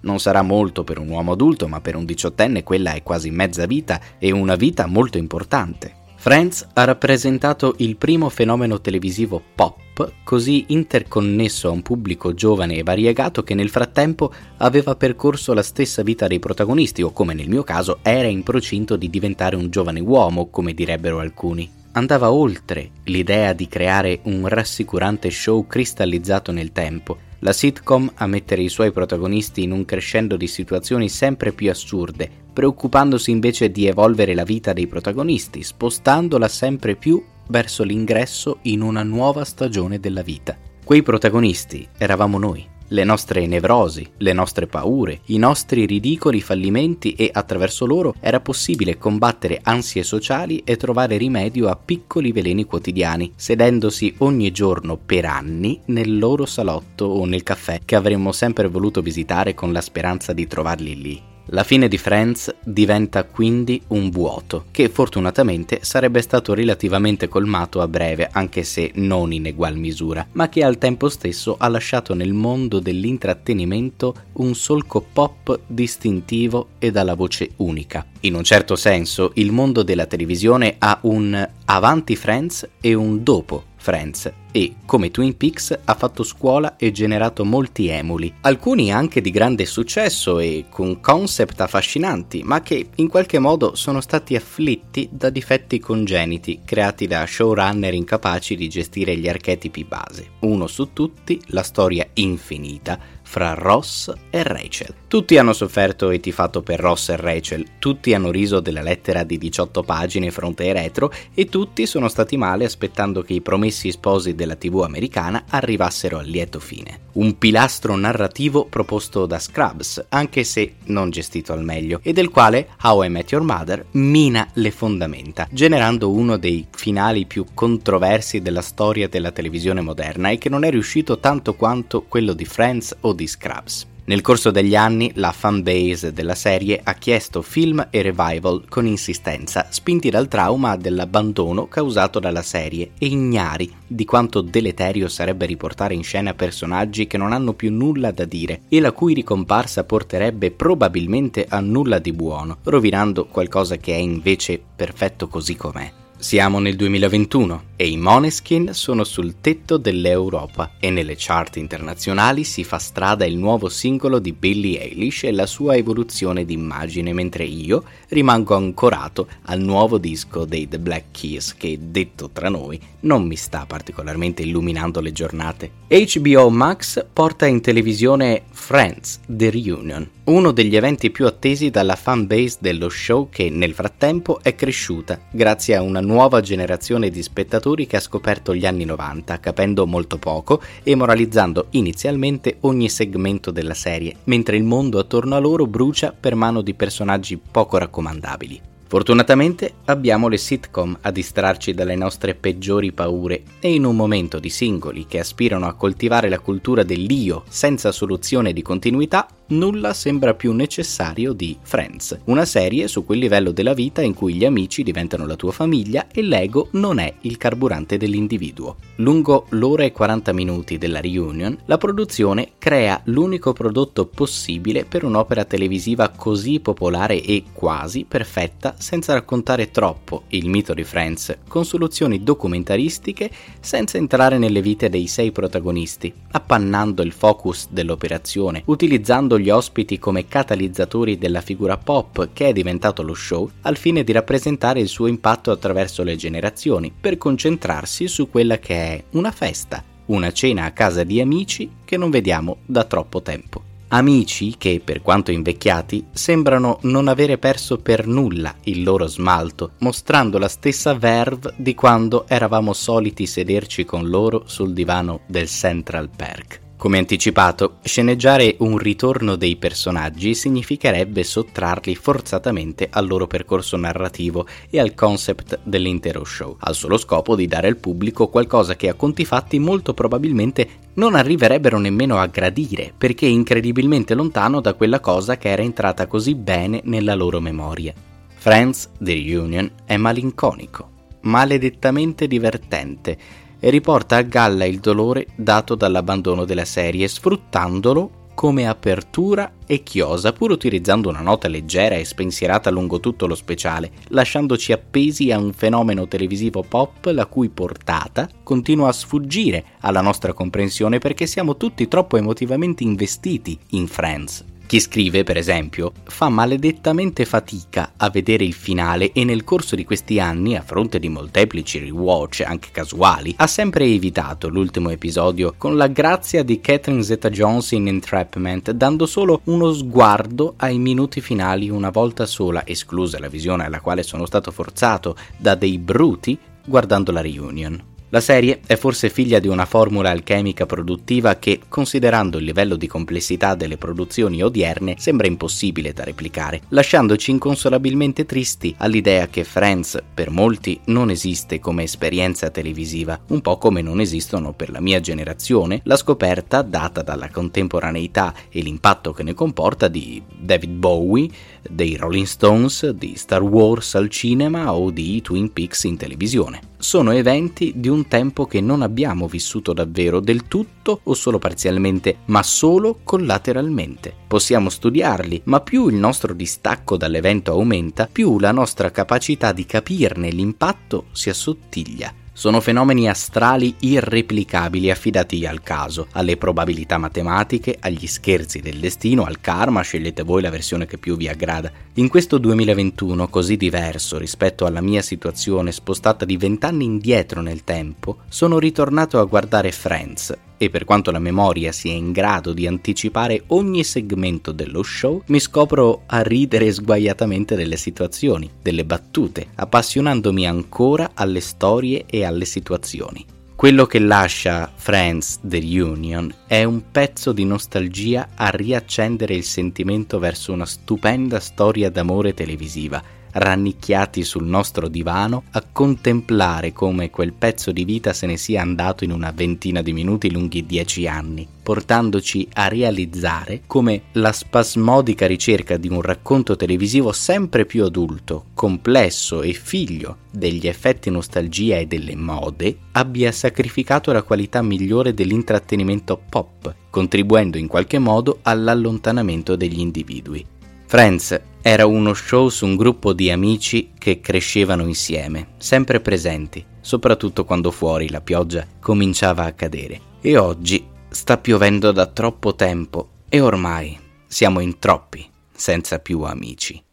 Non 0.02 0.20
sarà 0.20 0.44
molto 0.44 0.84
per 0.84 1.00
un 1.00 1.10
uomo 1.10 1.32
adulto, 1.32 1.68
ma 1.68 1.82
per 1.82 1.96
un 1.96 2.06
diciottenne 2.06 2.62
quella 2.62 2.94
è 2.94 3.02
quasi 3.02 3.32
mezza 3.32 3.66
vita 3.66 4.00
e 4.20 4.30
una 4.30 4.54
vita 4.54 4.86
molto 4.86 5.18
importante. 5.18 5.96
Friends 6.18 6.68
ha 6.74 6.84
rappresentato 6.84 7.74
il 7.78 7.96
primo 7.96 8.30
fenomeno 8.30 8.80
televisivo 8.80 9.42
pop 9.56 9.80
così 10.24 10.66
interconnesso 10.68 11.68
a 11.68 11.72
un 11.72 11.82
pubblico 11.82 12.34
giovane 12.34 12.76
e 12.76 12.84
variegato 12.84 13.44
che 13.44 13.54
nel 13.54 13.70
frattempo 13.70 14.32
aveva 14.58 14.96
percorso 14.96 15.54
la 15.54 15.64
stessa 15.64 16.04
vita 16.04 16.28
dei 16.28 16.40
protagonisti 16.40 17.02
o 17.02 17.12
come 17.12 17.34
nel 17.34 17.50
mio 17.50 17.64
caso 17.64 18.00
era 18.02 18.28
in 18.28 18.44
procinto 18.44 18.96
di 18.96 19.10
diventare 19.10 19.56
un 19.56 19.70
giovane 19.70 20.00
uomo, 20.00 20.50
come 20.50 20.74
direbbero 20.74 21.20
alcuni. 21.20 21.70
Andava 21.94 22.32
oltre 22.32 22.92
l'idea 23.06 23.52
di 23.54 23.68
creare 23.68 24.20
un 24.24 24.48
rassicurante 24.48 25.30
show 25.30 25.68
cristallizzato 25.68 26.52
nel 26.52 26.72
tempo, 26.72 27.18
la 27.40 27.52
sitcom 27.52 28.12
a 28.16 28.28
mettere 28.28 28.62
i 28.62 28.70
suoi 28.70 28.92
protagonisti 28.92 29.64
in 29.64 29.72
un 29.72 29.84
crescendo 29.84 30.38
di 30.38 30.48
situazioni 30.48 31.10
sempre 31.10 31.52
più 31.52 31.70
assurde, 31.70 32.30
preoccupandosi 32.54 33.32
invece 33.32 33.72
di 33.72 33.88
evolvere 33.88 34.34
la 34.36 34.44
vita 34.44 34.74
dei 34.74 34.88
protagonisti, 34.88 35.64
spostandola 35.64 36.48
sempre 36.48 36.96
più 36.96 37.22
verso 37.48 37.84
l'ingresso 37.84 38.60
in 38.64 38.82
una 38.82 39.04
nuova 39.04 39.44
stagione 39.44 40.00
della 40.00 40.22
vita. 40.22 40.58
Quei 40.84 41.04
protagonisti 41.04 41.88
eravamo 41.98 42.38
noi, 42.38 42.68
le 42.92 43.04
nostre 43.04 43.48
nevrosi, 43.48 44.06
le 44.18 44.34
nostre 44.34 44.68
paure, 44.68 45.22
i 45.28 45.38
nostri 45.38 45.86
ridicoli 45.86 46.42
fallimenti 46.42 47.14
e 47.14 47.30
attraverso 47.32 47.86
loro 47.86 48.14
era 48.20 48.42
possibile 48.42 48.98
combattere 48.98 49.60
ansie 49.64 50.04
sociali 50.04 50.62
e 50.66 50.76
trovare 50.76 51.18
rimedio 51.18 51.70
a 51.70 51.78
piccoli 51.78 52.32
veleni 52.32 52.66
quotidiani, 52.66 53.32
sedendosi 53.36 54.16
ogni 54.20 54.52
giorno 54.52 54.98
per 54.98 55.26
anni 55.26 55.80
nel 55.86 56.18
loro 56.18 56.46
salotto 56.46 57.06
o 57.06 57.26
nel 57.26 57.44
caffè 57.44 57.80
che 57.86 57.96
avremmo 57.96 58.32
sempre 58.32 58.68
voluto 58.68 59.02
visitare 59.02 59.54
con 59.54 59.72
la 59.72 59.82
speranza 59.82 60.34
di 60.34 60.48
trovarli 60.48 61.02
lì. 61.02 61.31
La 61.48 61.64
fine 61.64 61.88
di 61.88 61.98
Friends 61.98 62.54
diventa 62.64 63.24
quindi 63.26 63.82
un 63.88 64.10
vuoto, 64.10 64.66
che 64.72 64.90
fortunatamente 64.90 65.80
sarebbe 65.82 66.22
stato 66.22 66.54
relativamente 66.54 67.28
colmato 67.28 67.82
a 67.82 67.88
breve, 67.88 68.30
anche 68.32 68.64
se 68.64 68.92
non 68.96 69.34
in 69.34 69.48
egual 69.48 69.76
misura, 69.76 70.26
ma 70.34 70.50
che 70.50 70.64
al 70.64 70.78
tempo 70.78 71.10
stesso 71.10 71.56
ha 71.58 71.68
lasciato 71.68 72.14
nel 72.14 72.34
mondo 72.34 72.80
dell'intrattenimento 72.80 74.16
un 74.34 74.56
solco 74.56 75.06
pop 75.12 75.60
distintivo 75.68 76.70
e 76.80 76.92
dalla 76.92 77.16
voce 77.16 77.52
unica. 77.58 78.06
In 78.22 78.36
un 78.36 78.44
certo 78.44 78.76
senso, 78.76 79.32
il 79.36 79.52
mondo 79.52 79.84
della 79.84 80.06
televisione 80.06 80.76
ha 80.78 81.00
un 81.02 81.50
avanti 81.66 82.16
Friends 82.16 82.68
e 82.80 82.94
un 82.94 83.24
dopo 83.24 83.70
Friends 83.82 84.32
e, 84.52 84.76
come 84.86 85.10
Twin 85.10 85.36
Peaks, 85.36 85.78
ha 85.84 85.96
fatto 85.96 86.24
scuola 86.24 86.76
e 86.76 86.92
generato 86.92 87.44
molti 87.44 87.88
emuli, 87.88 88.32
alcuni 88.42 88.92
anche 88.92 89.22
di 89.22 89.32
grande 89.32 89.66
successo 89.66 90.38
e 90.40 90.66
con 90.70 91.00
concept 91.00 91.62
affascinanti, 91.62 92.44
ma 92.44 92.62
che 92.62 92.90
in 92.96 93.08
qualche 93.08 93.40
modo 93.40 93.74
sono 93.76 94.00
stati 94.00 94.36
afflitti 94.36 95.10
da 95.12 95.32
difetti 95.32 95.80
congeniti 95.80 96.62
creati 96.64 97.08
da 97.08 97.26
showrunner 97.26 97.94
incapaci 97.94 98.56
di 98.56 98.70
gestire 98.70 99.18
gli 99.18 99.28
archetipi 99.28 99.84
base. 99.84 100.32
Uno 100.42 100.68
su 100.68 100.94
tutti, 100.94 101.42
la 101.48 101.64
storia 101.64 102.08
infinita, 102.14 103.00
fra 103.32 103.54
Ross 103.54 104.12
e 104.30 104.44
Rachel. 104.44 104.94
Tutti 105.08 105.38
hanno 105.38 105.54
sofferto 105.54 106.10
e 106.10 106.20
tifato 106.20 106.62
per 106.62 106.82
Ross 106.82 107.10
e 107.10 107.16
Rachel, 107.16 107.66
tutti 107.80 108.14
hanno 108.14 108.30
riso 108.30 108.60
della 108.60 108.82
lettera 108.82 109.24
di 109.24 109.38
18 109.38 109.84
pagine 109.84 110.32
fronte 110.32 110.66
e 110.66 110.74
retro 110.74 111.14
e 111.34 111.46
tutti 111.46 111.86
sono 111.86 112.10
stati 112.10 112.36
male 112.36 112.66
aspettando 112.66 113.22
che 113.22 113.34
i 113.34 113.40
promessi 113.40 113.90
sposi 113.92 114.36
della 114.36 114.58
TV 114.58 114.82
americana 114.82 115.46
arrivassero 115.48 116.18
al 116.18 116.26
lieto 116.26 116.60
fine. 116.60 117.10
Un 117.14 117.38
pilastro 117.38 117.96
narrativo 117.96 118.66
proposto 118.66 119.26
da 119.26 119.40
Scrubs, 119.40 120.06
anche 120.10 120.44
se 120.44 120.76
non 120.86 121.10
gestito 121.10 121.52
al 121.54 121.64
meglio, 121.64 122.00
e 122.04 122.14
del 122.14 122.30
quale 122.30 122.70
How 122.84 123.04
I 123.04 123.10
Met 123.10 123.32
Your 123.32 123.46
Mother 123.46 123.86
mina 123.92 124.50
le 124.54 124.72
fondamenta, 124.72 125.48
generando 125.52 126.10
uno 126.10 126.38
dei 126.38 126.66
finali 126.70 127.26
più 127.26 127.46
controversi 127.54 128.42
della 128.42 128.62
storia 128.62 129.10
della 129.10 129.32
televisione 129.32 129.82
moderna 129.82 130.30
e 130.30 130.38
che 130.38 130.50
non 130.50 130.64
è 130.64 130.70
riuscito 130.70 131.20
tanto 131.20 131.56
quanto 131.56 132.04
quello 132.04 132.32
di 132.32 132.46
Friends 132.46 132.96
o 133.02 133.12
di 133.12 133.21
Scrubs. 133.28 133.88
Nel 134.04 134.22
corso 134.22 134.50
degli 134.50 134.76
anni 134.76 135.12
la 135.16 135.32
fanbase 135.32 136.12
della 136.12 136.34
serie 136.34 136.82
ha 136.84 136.96
chiesto 136.96 137.42
film 137.42 137.88
e 137.92 138.02
revival 138.02 138.64
con 138.68 138.88
insistenza, 138.88 139.68
spinti 139.70 140.10
dal 140.10 140.28
trauma 140.28 140.76
dell'abbandono 140.76 141.68
causato 141.68 142.20
dalla 142.20 142.42
serie 142.42 142.92
e 142.98 143.06
ignari 143.06 143.72
di 143.86 144.04
quanto 144.04 144.42
deleterio 144.42 145.08
sarebbe 145.08 145.46
riportare 145.46 145.94
in 145.94 146.04
scena 146.04 146.34
personaggi 146.34 147.06
che 147.06 147.18
non 147.18 147.32
hanno 147.32 147.54
più 147.54 147.72
nulla 147.72 148.12
da 148.12 148.26
dire 148.26 148.62
e 148.70 148.80
la 148.80 148.92
cui 148.92 149.14
ricomparsa 149.14 149.84
porterebbe 149.84 150.50
probabilmente 150.50 151.46
a 151.48 151.60
nulla 151.60 152.00
di 152.00 152.12
buono, 152.12 152.58
rovinando 152.64 153.28
qualcosa 153.28 153.78
che 153.78 153.94
è 153.94 154.00
invece 154.00 154.60
perfetto 154.76 155.28
così 155.28 155.56
com'è. 155.56 155.90
Siamo 156.18 156.60
nel 156.60 156.76
2021 156.76 157.64
e 157.82 157.88
i 157.88 157.98
Moneskin 157.98 158.76
sono 158.76 159.04
sul 159.04 159.38
tetto 159.42 159.78
dell'Europa 159.78 160.74
e 160.80 160.92
nelle 160.92 161.16
chart 161.18 161.56
internazionali 161.56 162.44
si 162.44 162.64
fa 162.64 162.78
strada 162.78 163.26
il 163.26 163.38
nuovo 163.38 163.70
singolo 163.70 164.20
di 164.20 164.34
Billie 164.34 164.84
Eilish 164.84 165.24
e 165.24 165.32
la 165.32 165.48
sua 165.48 165.76
evoluzione 165.76 166.46
d'immagine, 166.46 167.12
mentre 167.12 167.44
io 167.44 167.84
rimango 168.10 168.54
ancorato 168.54 169.28
al 169.46 169.62
nuovo 169.62 169.98
disco 169.98 170.46
dei 170.46 170.68
The 170.68 170.78
Black 170.78 171.06
Keys 171.10 171.56
che, 171.56 171.80
detto 171.82 172.30
tra 172.32 172.50
noi, 172.50 172.80
non 173.00 173.26
mi 173.26 173.36
sta 173.36 173.66
particolarmente 173.66 174.44
illuminando 174.44 175.00
le 175.00 175.12
giornate. 175.12 175.72
HBO 175.88 176.50
Max 176.52 177.04
porta 177.12 177.48
in 177.48 177.62
televisione 177.62 178.44
Friends 178.52 179.22
The 179.26 179.50
Reunion, 179.50 180.08
uno 180.26 180.52
degli 180.52 180.76
eventi 180.76 181.10
più 181.10 181.26
attesi 181.26 181.72
dalla 181.72 181.96
fanbase 181.96 182.58
dello 182.62 182.90
show 182.90 183.28
che 183.30 183.50
nel 183.50 183.74
frattempo 183.74 184.40
è 184.42 184.56
cresciuta 184.56 185.20
grazie 185.32 185.76
a 185.76 185.82
una 185.82 186.00
nuova 186.00 186.42
generazione 186.42 187.10
di 187.10 187.24
spettatori 187.24 187.71
che 187.76 187.98
ha 187.98 188.02
scoperto 188.02 188.54
gli 188.54 188.66
anni 188.66 188.86
90 188.86 189.40
capendo 189.40 189.86
molto 189.88 190.18
poco 190.18 190.62
e 190.84 190.96
moralizzando 190.96 191.68
inizialmente 191.72 192.58
ogni 192.62 192.90
segmento 192.90 193.52
della 193.52 193.74
serie, 193.74 194.16
mentre 194.26 194.58
il 194.58 194.64
mondo 194.64 195.00
attorno 195.00 195.36
a 195.36 195.40
loro 195.40 195.66
brucia 195.66 196.14
per 196.18 196.36
mano 196.36 196.62
di 196.62 196.74
personaggi 196.74 197.38
poco 197.38 197.78
raccomandabili. 197.78 198.70
Fortunatamente 198.92 199.76
abbiamo 199.86 200.28
le 200.28 200.36
sitcom 200.36 200.98
a 201.00 201.12
distrarci 201.12 201.74
dalle 201.74 201.96
nostre 201.96 202.36
peggiori 202.36 202.92
paure 202.92 203.44
e 203.62 203.74
in 203.74 203.86
un 203.86 203.96
momento 203.96 204.38
di 204.38 204.50
singoli 204.50 205.06
che 205.08 205.20
aspirano 205.20 205.66
a 205.66 205.76
coltivare 205.76 206.28
la 206.28 206.40
cultura 206.40 206.84
dell'io 206.84 207.44
senza 207.48 207.94
soluzione 207.94 208.52
di 208.52 208.62
continuità, 208.62 209.30
nulla 209.52 209.94
sembra 209.94 210.34
più 210.34 210.54
necessario 210.54 211.34
di 211.34 211.58
Friends, 211.62 212.18
una 212.26 212.46
serie 212.46 212.88
su 212.88 213.06
quel 213.06 213.20
livello 213.20 213.52
della 213.52 213.74
vita 213.74 214.02
in 214.02 214.14
cui 214.14 214.34
gli 214.34 214.46
amici 214.46 214.84
diventano 214.84 215.26
la 215.26 215.36
tua 215.36 215.52
famiglia 215.52 216.08
e 216.12 216.22
l'ego 216.22 216.70
non 216.72 217.00
è 217.00 217.14
il 217.22 217.38
carburante 217.38 217.98
dell'individuo. 217.98 218.78
Lungo 218.96 219.46
l'ora 219.50 219.84
e 219.84 219.92
40 219.92 220.34
minuti 220.34 220.78
della 220.78 221.02
reunion, 221.02 221.58
la 221.66 221.78
produzione 221.78 222.52
crea 222.58 223.02
l'unico 223.06 223.54
prodotto 223.54 224.06
possibile 224.06 224.86
per 224.86 225.04
un'opera 225.04 225.44
televisiva 225.44 226.10
così 226.10 226.60
popolare 226.60 227.22
e 227.22 227.44
quasi 227.52 228.06
perfetta 228.08 228.76
senza 228.78 229.14
raccontare 229.14 229.72
troppo 229.72 230.24
il 230.30 230.48
mito 230.48 230.74
di 230.74 230.84
Friends, 230.84 231.38
con 231.48 231.66
soluzioni 231.66 232.24
documentaristiche 232.24 233.30
senza 233.60 233.98
entrare 233.98 234.38
nelle 234.38 234.62
vite 234.62 234.90
dei 234.90 235.08
sei 235.08 235.32
protagonisti, 235.32 236.14
appannando 236.32 237.02
il 237.02 237.12
focus 237.12 237.68
dell'operazione, 237.70 238.64
utilizzando 238.66 239.40
gli 239.42 239.50
ospiti 239.50 240.00
come 240.00 240.28
catalizzatori 240.28 241.18
della 241.18 241.42
figura 241.42 241.78
pop 241.78 242.30
che 242.32 242.48
è 242.48 242.54
diventato 242.54 243.04
lo 243.04 243.14
show 243.14 243.50
al 243.62 243.76
fine 243.76 244.04
di 244.04 244.14
rappresentare 244.14 244.80
il 244.80 244.88
suo 244.88 245.08
impatto 245.08 245.52
attraverso 245.52 246.04
le 246.04 246.16
generazioni, 246.16 246.94
per 246.98 247.18
concentrarsi 247.18 248.08
su 248.08 248.30
quella 248.30 248.60
che 248.60 248.76
è 248.76 249.04
una 249.12 249.32
festa, 249.32 249.84
una 250.06 250.32
cena 250.32 250.66
a 250.66 250.72
casa 250.72 251.04
di 251.04 251.20
amici 251.20 251.70
che 251.84 251.98
non 251.98 252.10
vediamo 252.10 252.58
da 252.66 252.84
troppo 252.86 253.22
tempo. 253.22 253.64
Amici 253.94 254.56
che, 254.58 254.82
per 254.82 255.02
quanto 255.02 255.32
invecchiati, 255.32 256.06
sembrano 256.14 256.80
non 256.84 257.10
avere 257.10 257.38
perso 257.38 257.78
per 257.78 258.08
nulla 258.08 258.56
il 258.64 258.84
loro 258.84 259.06
smalto, 259.06 259.72
mostrando 259.80 260.38
la 260.38 260.48
stessa 260.48 260.94
verve 260.94 261.54
di 261.58 261.76
quando 261.76 262.26
eravamo 262.26 262.72
soliti 262.72 263.26
sederci 263.26 263.84
con 263.84 264.08
loro 264.08 264.44
sul 264.46 264.72
divano 264.72 265.22
del 265.28 265.48
Central 265.48 266.10
Park. 266.16 266.71
Come 266.82 266.98
anticipato, 266.98 267.78
sceneggiare 267.84 268.56
un 268.62 268.80
ritorno 268.80 269.36
dei 269.36 269.56
personaggi 269.56 270.34
significherebbe 270.34 271.24
sottrarli 271.24 271.94
forzatamente 271.94 272.88
al 272.90 273.06
loro 273.06 273.28
percorso 273.28 273.78
narrativo 273.78 274.48
e 274.68 274.80
al 274.80 274.96
concept 274.96 275.60
dell'intero 275.62 276.24
show, 276.24 276.56
al 276.58 276.74
solo 276.74 276.98
scopo 276.98 277.36
di 277.36 277.46
dare 277.46 277.68
al 277.68 277.78
pubblico 277.78 278.30
qualcosa 278.30 278.76
che 278.76 278.90
a 278.90 278.96
conti 278.96 279.26
fatti 279.26 279.60
molto 279.60 279.94
probabilmente 279.94 280.68
non 280.96 281.14
arriverebbero 281.14 281.78
nemmeno 281.78 282.18
a 282.18 282.26
gradire, 282.26 282.92
perché 282.98 283.28
incredibilmente 283.28 284.16
lontano 284.16 284.60
da 284.60 284.74
quella 284.74 285.00
cosa 285.00 285.38
che 285.38 285.50
era 285.50 285.62
entrata 285.62 286.08
così 286.08 286.34
bene 286.34 286.82
nella 286.86 287.14
loro 287.14 287.40
memoria. 287.40 287.94
Friends 288.34 288.90
The 288.98 289.14
Reunion 289.14 289.70
è 289.86 289.98
malinconico, 289.98 290.90
maledettamente 291.22 292.26
divertente, 292.26 293.18
e 293.62 293.70
riporta 293.70 294.18
a 294.18 294.24
galla 294.24 294.66
il 294.66 294.80
dolore 294.80 295.28
dato 295.36 295.76
dall'abbandono 295.76 296.44
della 296.44 296.66
serie, 296.66 297.08
sfruttandolo 297.08 298.20
come 298.34 298.68
apertura 298.68 299.54
e 299.68 299.84
chiosa, 299.84 300.34
pur 300.34 300.50
utilizzando 300.50 301.10
una 301.10 301.22
nota 301.22 301.48
leggera 301.48 301.96
e 301.96 302.04
spensierata 302.04 302.72
lungo 302.72 303.00
tutto 303.00 303.28
lo 303.28 303.36
speciale, 303.36 303.92
lasciandoci 304.08 304.72
appesi 304.72 305.32
a 305.32 305.38
un 305.38 305.54
fenomeno 305.54 306.08
televisivo 306.08 306.64
pop 306.68 307.06
la 307.06 307.28
cui 307.28 307.50
portata 307.50 308.28
continua 308.42 308.90
a 308.90 308.94
sfuggire 308.94 309.64
alla 309.82 310.02
nostra 310.02 310.34
comprensione 310.34 310.98
perché 310.98 311.28
siamo 311.28 311.56
tutti 311.56 311.88
troppo 311.88 312.18
emotivamente 312.18 312.84
investiti 312.84 313.58
in 313.70 313.86
Friends. 313.86 314.51
Chi 314.72 314.80
scrive, 314.80 315.26
per 315.26 315.36
esempio, 315.36 315.92
fa 316.06 316.30
maledettamente 316.30 317.26
fatica 317.26 317.92
a 317.98 318.10
vedere 318.10 318.46
il 318.46 318.54
finale 318.54 319.12
e 319.12 319.26
nel 319.26 319.44
corso 319.44 319.76
di 319.76 319.84
questi 319.84 320.18
anni, 320.18 320.56
a 320.56 320.62
fronte 320.62 320.98
di 320.98 321.10
molteplici 321.10 321.78
rewatch, 321.80 322.46
anche 322.48 322.70
casuali, 322.72 323.34
ha 323.36 323.48
sempre 323.48 323.84
evitato 323.84 324.48
l'ultimo 324.48 324.90
episodio 324.90 325.56
con 325.58 325.76
la 325.76 325.88
grazia 325.88 326.42
di 326.42 326.62
Catherine 326.62 327.04
Zeta-Jones 327.04 327.72
in 327.72 327.90
Entrapment, 327.90 328.72
dando 328.72 329.06
solo 329.08 329.42
uno 329.44 329.74
sguardo 329.74 330.54
ai 330.56 330.78
minuti 330.78 331.20
finali 331.20 331.70
una 331.70 331.90
volta 331.90 332.26
sola, 332.26 332.66
esclusa 332.66 333.20
la 333.20 333.28
visione 333.28 333.66
alla 333.66 333.82
quale 333.82 334.04
sono 334.04 334.26
stato 334.26 334.52
forzato 334.52 335.18
da 335.36 335.56
dei 335.56 335.80
bruti 335.80 336.40
guardando 336.66 337.12
la 337.12 337.20
reunion. 337.20 337.91
La 338.14 338.20
serie 338.20 338.60
è 338.68 338.76
forse 338.76 339.10
figlia 339.10 339.40
di 339.40 339.48
una 339.48 339.64
formula 339.64 340.10
alchemica 340.10 340.66
produttiva 340.66 341.36
che, 341.36 341.62
considerando 341.70 342.40
il 342.40 342.44
livello 342.44 342.76
di 342.76 342.86
complessità 342.86 343.56
delle 343.56 343.78
produzioni 343.78 344.44
odierne, 344.44 344.96
sembra 344.98 345.28
impossibile 345.28 345.94
da 345.94 346.04
replicare, 346.04 346.60
lasciandoci 346.70 347.32
inconsolabilmente 347.32 348.26
tristi 348.26 348.76
all'idea 348.80 349.28
che 349.30 349.46
Friends 349.46 349.98
per 350.14 350.30
molti 350.30 350.78
non 350.88 351.10
esiste 351.10 351.62
come 351.62 351.84
esperienza 351.84 352.50
televisiva, 352.50 353.18
un 353.28 353.40
po' 353.40 353.58
come 353.58 353.82
non 353.82 354.02
esistono 354.02 354.52
per 354.52 354.72
la 354.72 354.82
mia 354.82 355.00
generazione 355.00 355.80
la 355.86 355.96
scoperta 355.96 356.64
data 356.64 357.04
dalla 357.04 357.30
contemporaneità 357.30 358.34
e 358.50 358.60
l'impatto 358.60 359.14
che 359.14 359.24
ne 359.24 359.34
comporta 359.34 359.88
di 359.88 360.22
David 360.38 360.72
Bowie, 360.72 361.30
dei 361.62 361.96
Rolling 361.96 362.26
Stones, 362.26 362.90
di 362.90 363.16
Star 363.16 363.42
Wars 363.42 363.96
al 363.96 364.10
cinema 364.10 364.74
o 364.74 364.92
di 364.92 365.22
Twin 365.22 365.54
Peaks 365.54 365.86
in 365.86 365.96
televisione. 365.96 366.71
Sono 366.82 367.12
eventi 367.12 367.74
di 367.76 367.90
un 367.90 368.08
tempo 368.08 368.48
che 368.48 368.60
non 368.60 368.82
abbiamo 368.82 369.28
vissuto 369.28 369.72
davvero 369.72 370.20
del 370.20 370.48
tutto 370.48 371.02
o 371.04 371.14
solo 371.14 371.38
parzialmente, 371.38 372.18
ma 372.26 372.42
solo 372.42 373.02
collateralmente. 373.04 374.12
Possiamo 374.28 374.72
studiarli, 374.72 375.44
ma 375.46 375.62
più 375.62 375.88
il 375.90 375.96
nostro 375.96 376.34
distacco 376.34 376.98
dall'evento 376.98 377.52
aumenta, 377.52 378.10
più 378.12 378.40
la 378.40 378.52
nostra 378.52 378.90
capacità 378.90 379.52
di 379.52 379.68
capirne 379.68 380.32
l'impatto 380.32 381.06
si 381.12 381.30
assottiglia. 381.30 382.21
Sono 382.34 382.62
fenomeni 382.62 383.10
astrali 383.10 383.76
irreplicabili 383.80 384.90
affidati 384.90 385.46
al 385.46 385.62
caso, 385.62 386.08
alle 386.14 386.38
probabilità 386.38 386.98
matematiche, 386.98 387.78
agli 387.80 388.08
scherzi 388.08 388.62
del 388.62 388.80
destino, 388.80 389.26
al 389.26 389.42
karma, 389.42 389.82
scegliete 389.82 390.24
voi 390.24 390.42
la 390.42 390.50
versione 390.50 390.86
che 390.86 390.98
più 390.98 391.18
vi 391.18 391.28
aggrada. 391.28 391.72
In 391.96 392.08
questo 392.08 392.38
2021 392.38 393.28
così 393.28 393.58
diverso 393.58 394.18
rispetto 394.18 394.66
alla 394.66 394.82
mia 394.82 395.02
situazione 395.02 395.72
spostata 395.72 396.24
di 396.24 396.38
vent'anni 396.38 396.86
indietro 396.86 397.42
nel 397.42 397.64
tempo, 397.64 398.20
sono 398.30 398.60
ritornato 398.60 399.20
a 399.20 399.26
guardare 399.26 399.72
Friends 399.72 400.50
e 400.62 400.70
per 400.70 400.84
quanto 400.84 401.10
la 401.10 401.18
memoria 401.18 401.72
sia 401.72 401.92
in 401.92 402.12
grado 402.12 402.54
di 402.54 402.68
anticipare 402.68 403.46
ogni 403.48 403.84
segmento 403.84 404.52
dello 404.52 404.84
show, 404.84 405.24
mi 405.26 405.40
scopro 405.40 406.04
a 406.06 406.22
ridere 406.22 406.72
sguaiatamente 406.72 407.56
delle 407.56 407.78
situazioni, 407.78 408.48
delle 408.62 408.86
battute, 408.86 409.48
appassionandomi 409.56 410.46
ancora 410.46 411.14
alle 411.16 411.40
storie 411.40 412.06
e 412.06 412.26
alle 412.26 412.46
situazioni. 412.46 413.26
Quello 413.56 413.88
che 413.88 413.98
lascia 413.98 414.72
Friends 414.76 415.40
The 415.42 415.82
Union 415.82 416.32
è 416.46 416.64
un 416.64 416.92
pezzo 416.92 417.32
di 417.32 417.44
nostalgia 417.44 418.30
a 418.36 418.50
riaccendere 418.50 419.34
il 419.34 419.44
sentimento 419.44 420.20
verso 420.20 420.54
una 420.54 420.68
stupenda 420.68 421.40
storia 421.40 421.90
d'amore 421.90 422.36
televisiva, 422.36 423.02
rannicchiati 423.34 424.24
sul 424.24 424.46
nostro 424.46 424.88
divano 424.88 425.44
a 425.52 425.64
contemplare 425.72 426.74
come 426.74 427.10
quel 427.10 427.34
pezzo 427.34 427.72
di 427.72 427.86
vita 427.86 428.14
se 428.14 428.26
ne 428.26 428.38
sia 428.38 428.62
andato 428.62 429.04
in 429.04 429.12
una 429.12 429.32
ventina 429.32 429.82
di 429.82 429.94
minuti 429.94 430.32
lunghi 430.32 430.66
dieci 430.66 431.08
anni, 431.08 431.48
portandoci 431.62 432.48
a 432.54 432.68
realizzare 432.68 433.62
come 433.68 434.04
la 434.14 434.32
spasmodica 434.32 435.28
ricerca 435.28 435.78
di 435.78 435.88
un 435.88 436.02
racconto 436.02 436.56
televisivo 436.56 437.12
sempre 437.12 437.66
più 437.66 437.84
adulto, 437.84 438.46
complesso 438.54 439.42
e 439.42 439.54
figlio 439.54 440.18
degli 440.32 440.68
effetti 440.68 441.10
nostalgia 441.10 441.78
e 441.78 441.86
delle 441.86 442.16
mode 442.16 442.78
abbia 442.92 443.32
sacrificato 443.32 444.12
la 444.12 444.24
qualità 444.24 444.62
migliore 444.62 445.14
dell'intrattenimento 445.14 446.22
pop, 446.30 446.74
contribuendo 446.90 447.58
in 447.58 447.68
qualche 447.68 448.00
modo 448.00 448.40
all'allontanamento 448.42 449.56
degli 449.56 449.80
individui. 449.80 450.46
Friends 450.92 451.42
era 451.62 451.86
uno 451.86 452.14
show 452.14 452.50
su 452.50 452.66
un 452.66 452.76
gruppo 452.76 453.14
di 453.14 453.32
amici 453.32 453.92
che 453.98 454.20
crescevano 454.20 454.86
insieme, 454.86 455.54
sempre 455.58 456.02
presenti, 456.02 456.66
soprattutto 456.82 457.46
quando 457.46 457.72
fuori 457.72 458.10
la 458.10 458.20
pioggia 458.20 458.68
cominciava 458.78 459.46
a 459.46 459.54
cadere. 459.54 460.02
E 460.20 460.36
oggi 460.36 460.86
sta 461.08 461.38
piovendo 461.38 461.94
da 461.94 462.08
troppo 462.08 462.56
tempo 462.56 463.22
e 463.30 463.40
ormai 463.40 463.98
siamo 464.28 464.60
in 464.60 464.80
troppi 464.80 465.26
senza 465.50 466.00
più 466.00 466.24
amici. 466.24 466.84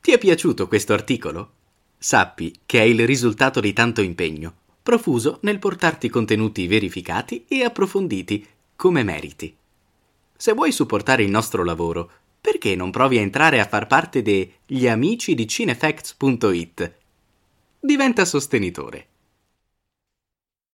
Ti 0.00 0.10
è 0.10 0.18
piaciuto 0.18 0.66
questo 0.66 0.94
articolo? 0.94 1.50
Sappi 1.96 2.52
che 2.66 2.80
è 2.80 2.82
il 2.82 3.06
risultato 3.06 3.60
di 3.60 3.72
tanto 3.72 4.02
impegno, 4.02 4.52
profuso 4.82 5.38
nel 5.42 5.60
portarti 5.60 6.08
contenuti 6.08 6.66
verificati 6.66 7.44
e 7.46 7.62
approfonditi, 7.62 8.44
come 8.74 9.04
meriti. 9.04 9.56
Se 10.36 10.52
vuoi 10.52 10.72
supportare 10.72 11.22
il 11.22 11.30
nostro 11.30 11.62
lavoro, 11.62 12.10
perché 12.44 12.76
non 12.76 12.90
provi 12.90 13.16
a 13.16 13.22
entrare 13.22 13.58
a 13.58 13.66
far 13.66 13.86
parte 13.86 14.20
degli 14.20 14.86
amici 14.86 15.34
di 15.34 15.48
cinefacts.it? 15.48 16.94
Diventa 17.80 18.26
sostenitore. 18.26 19.06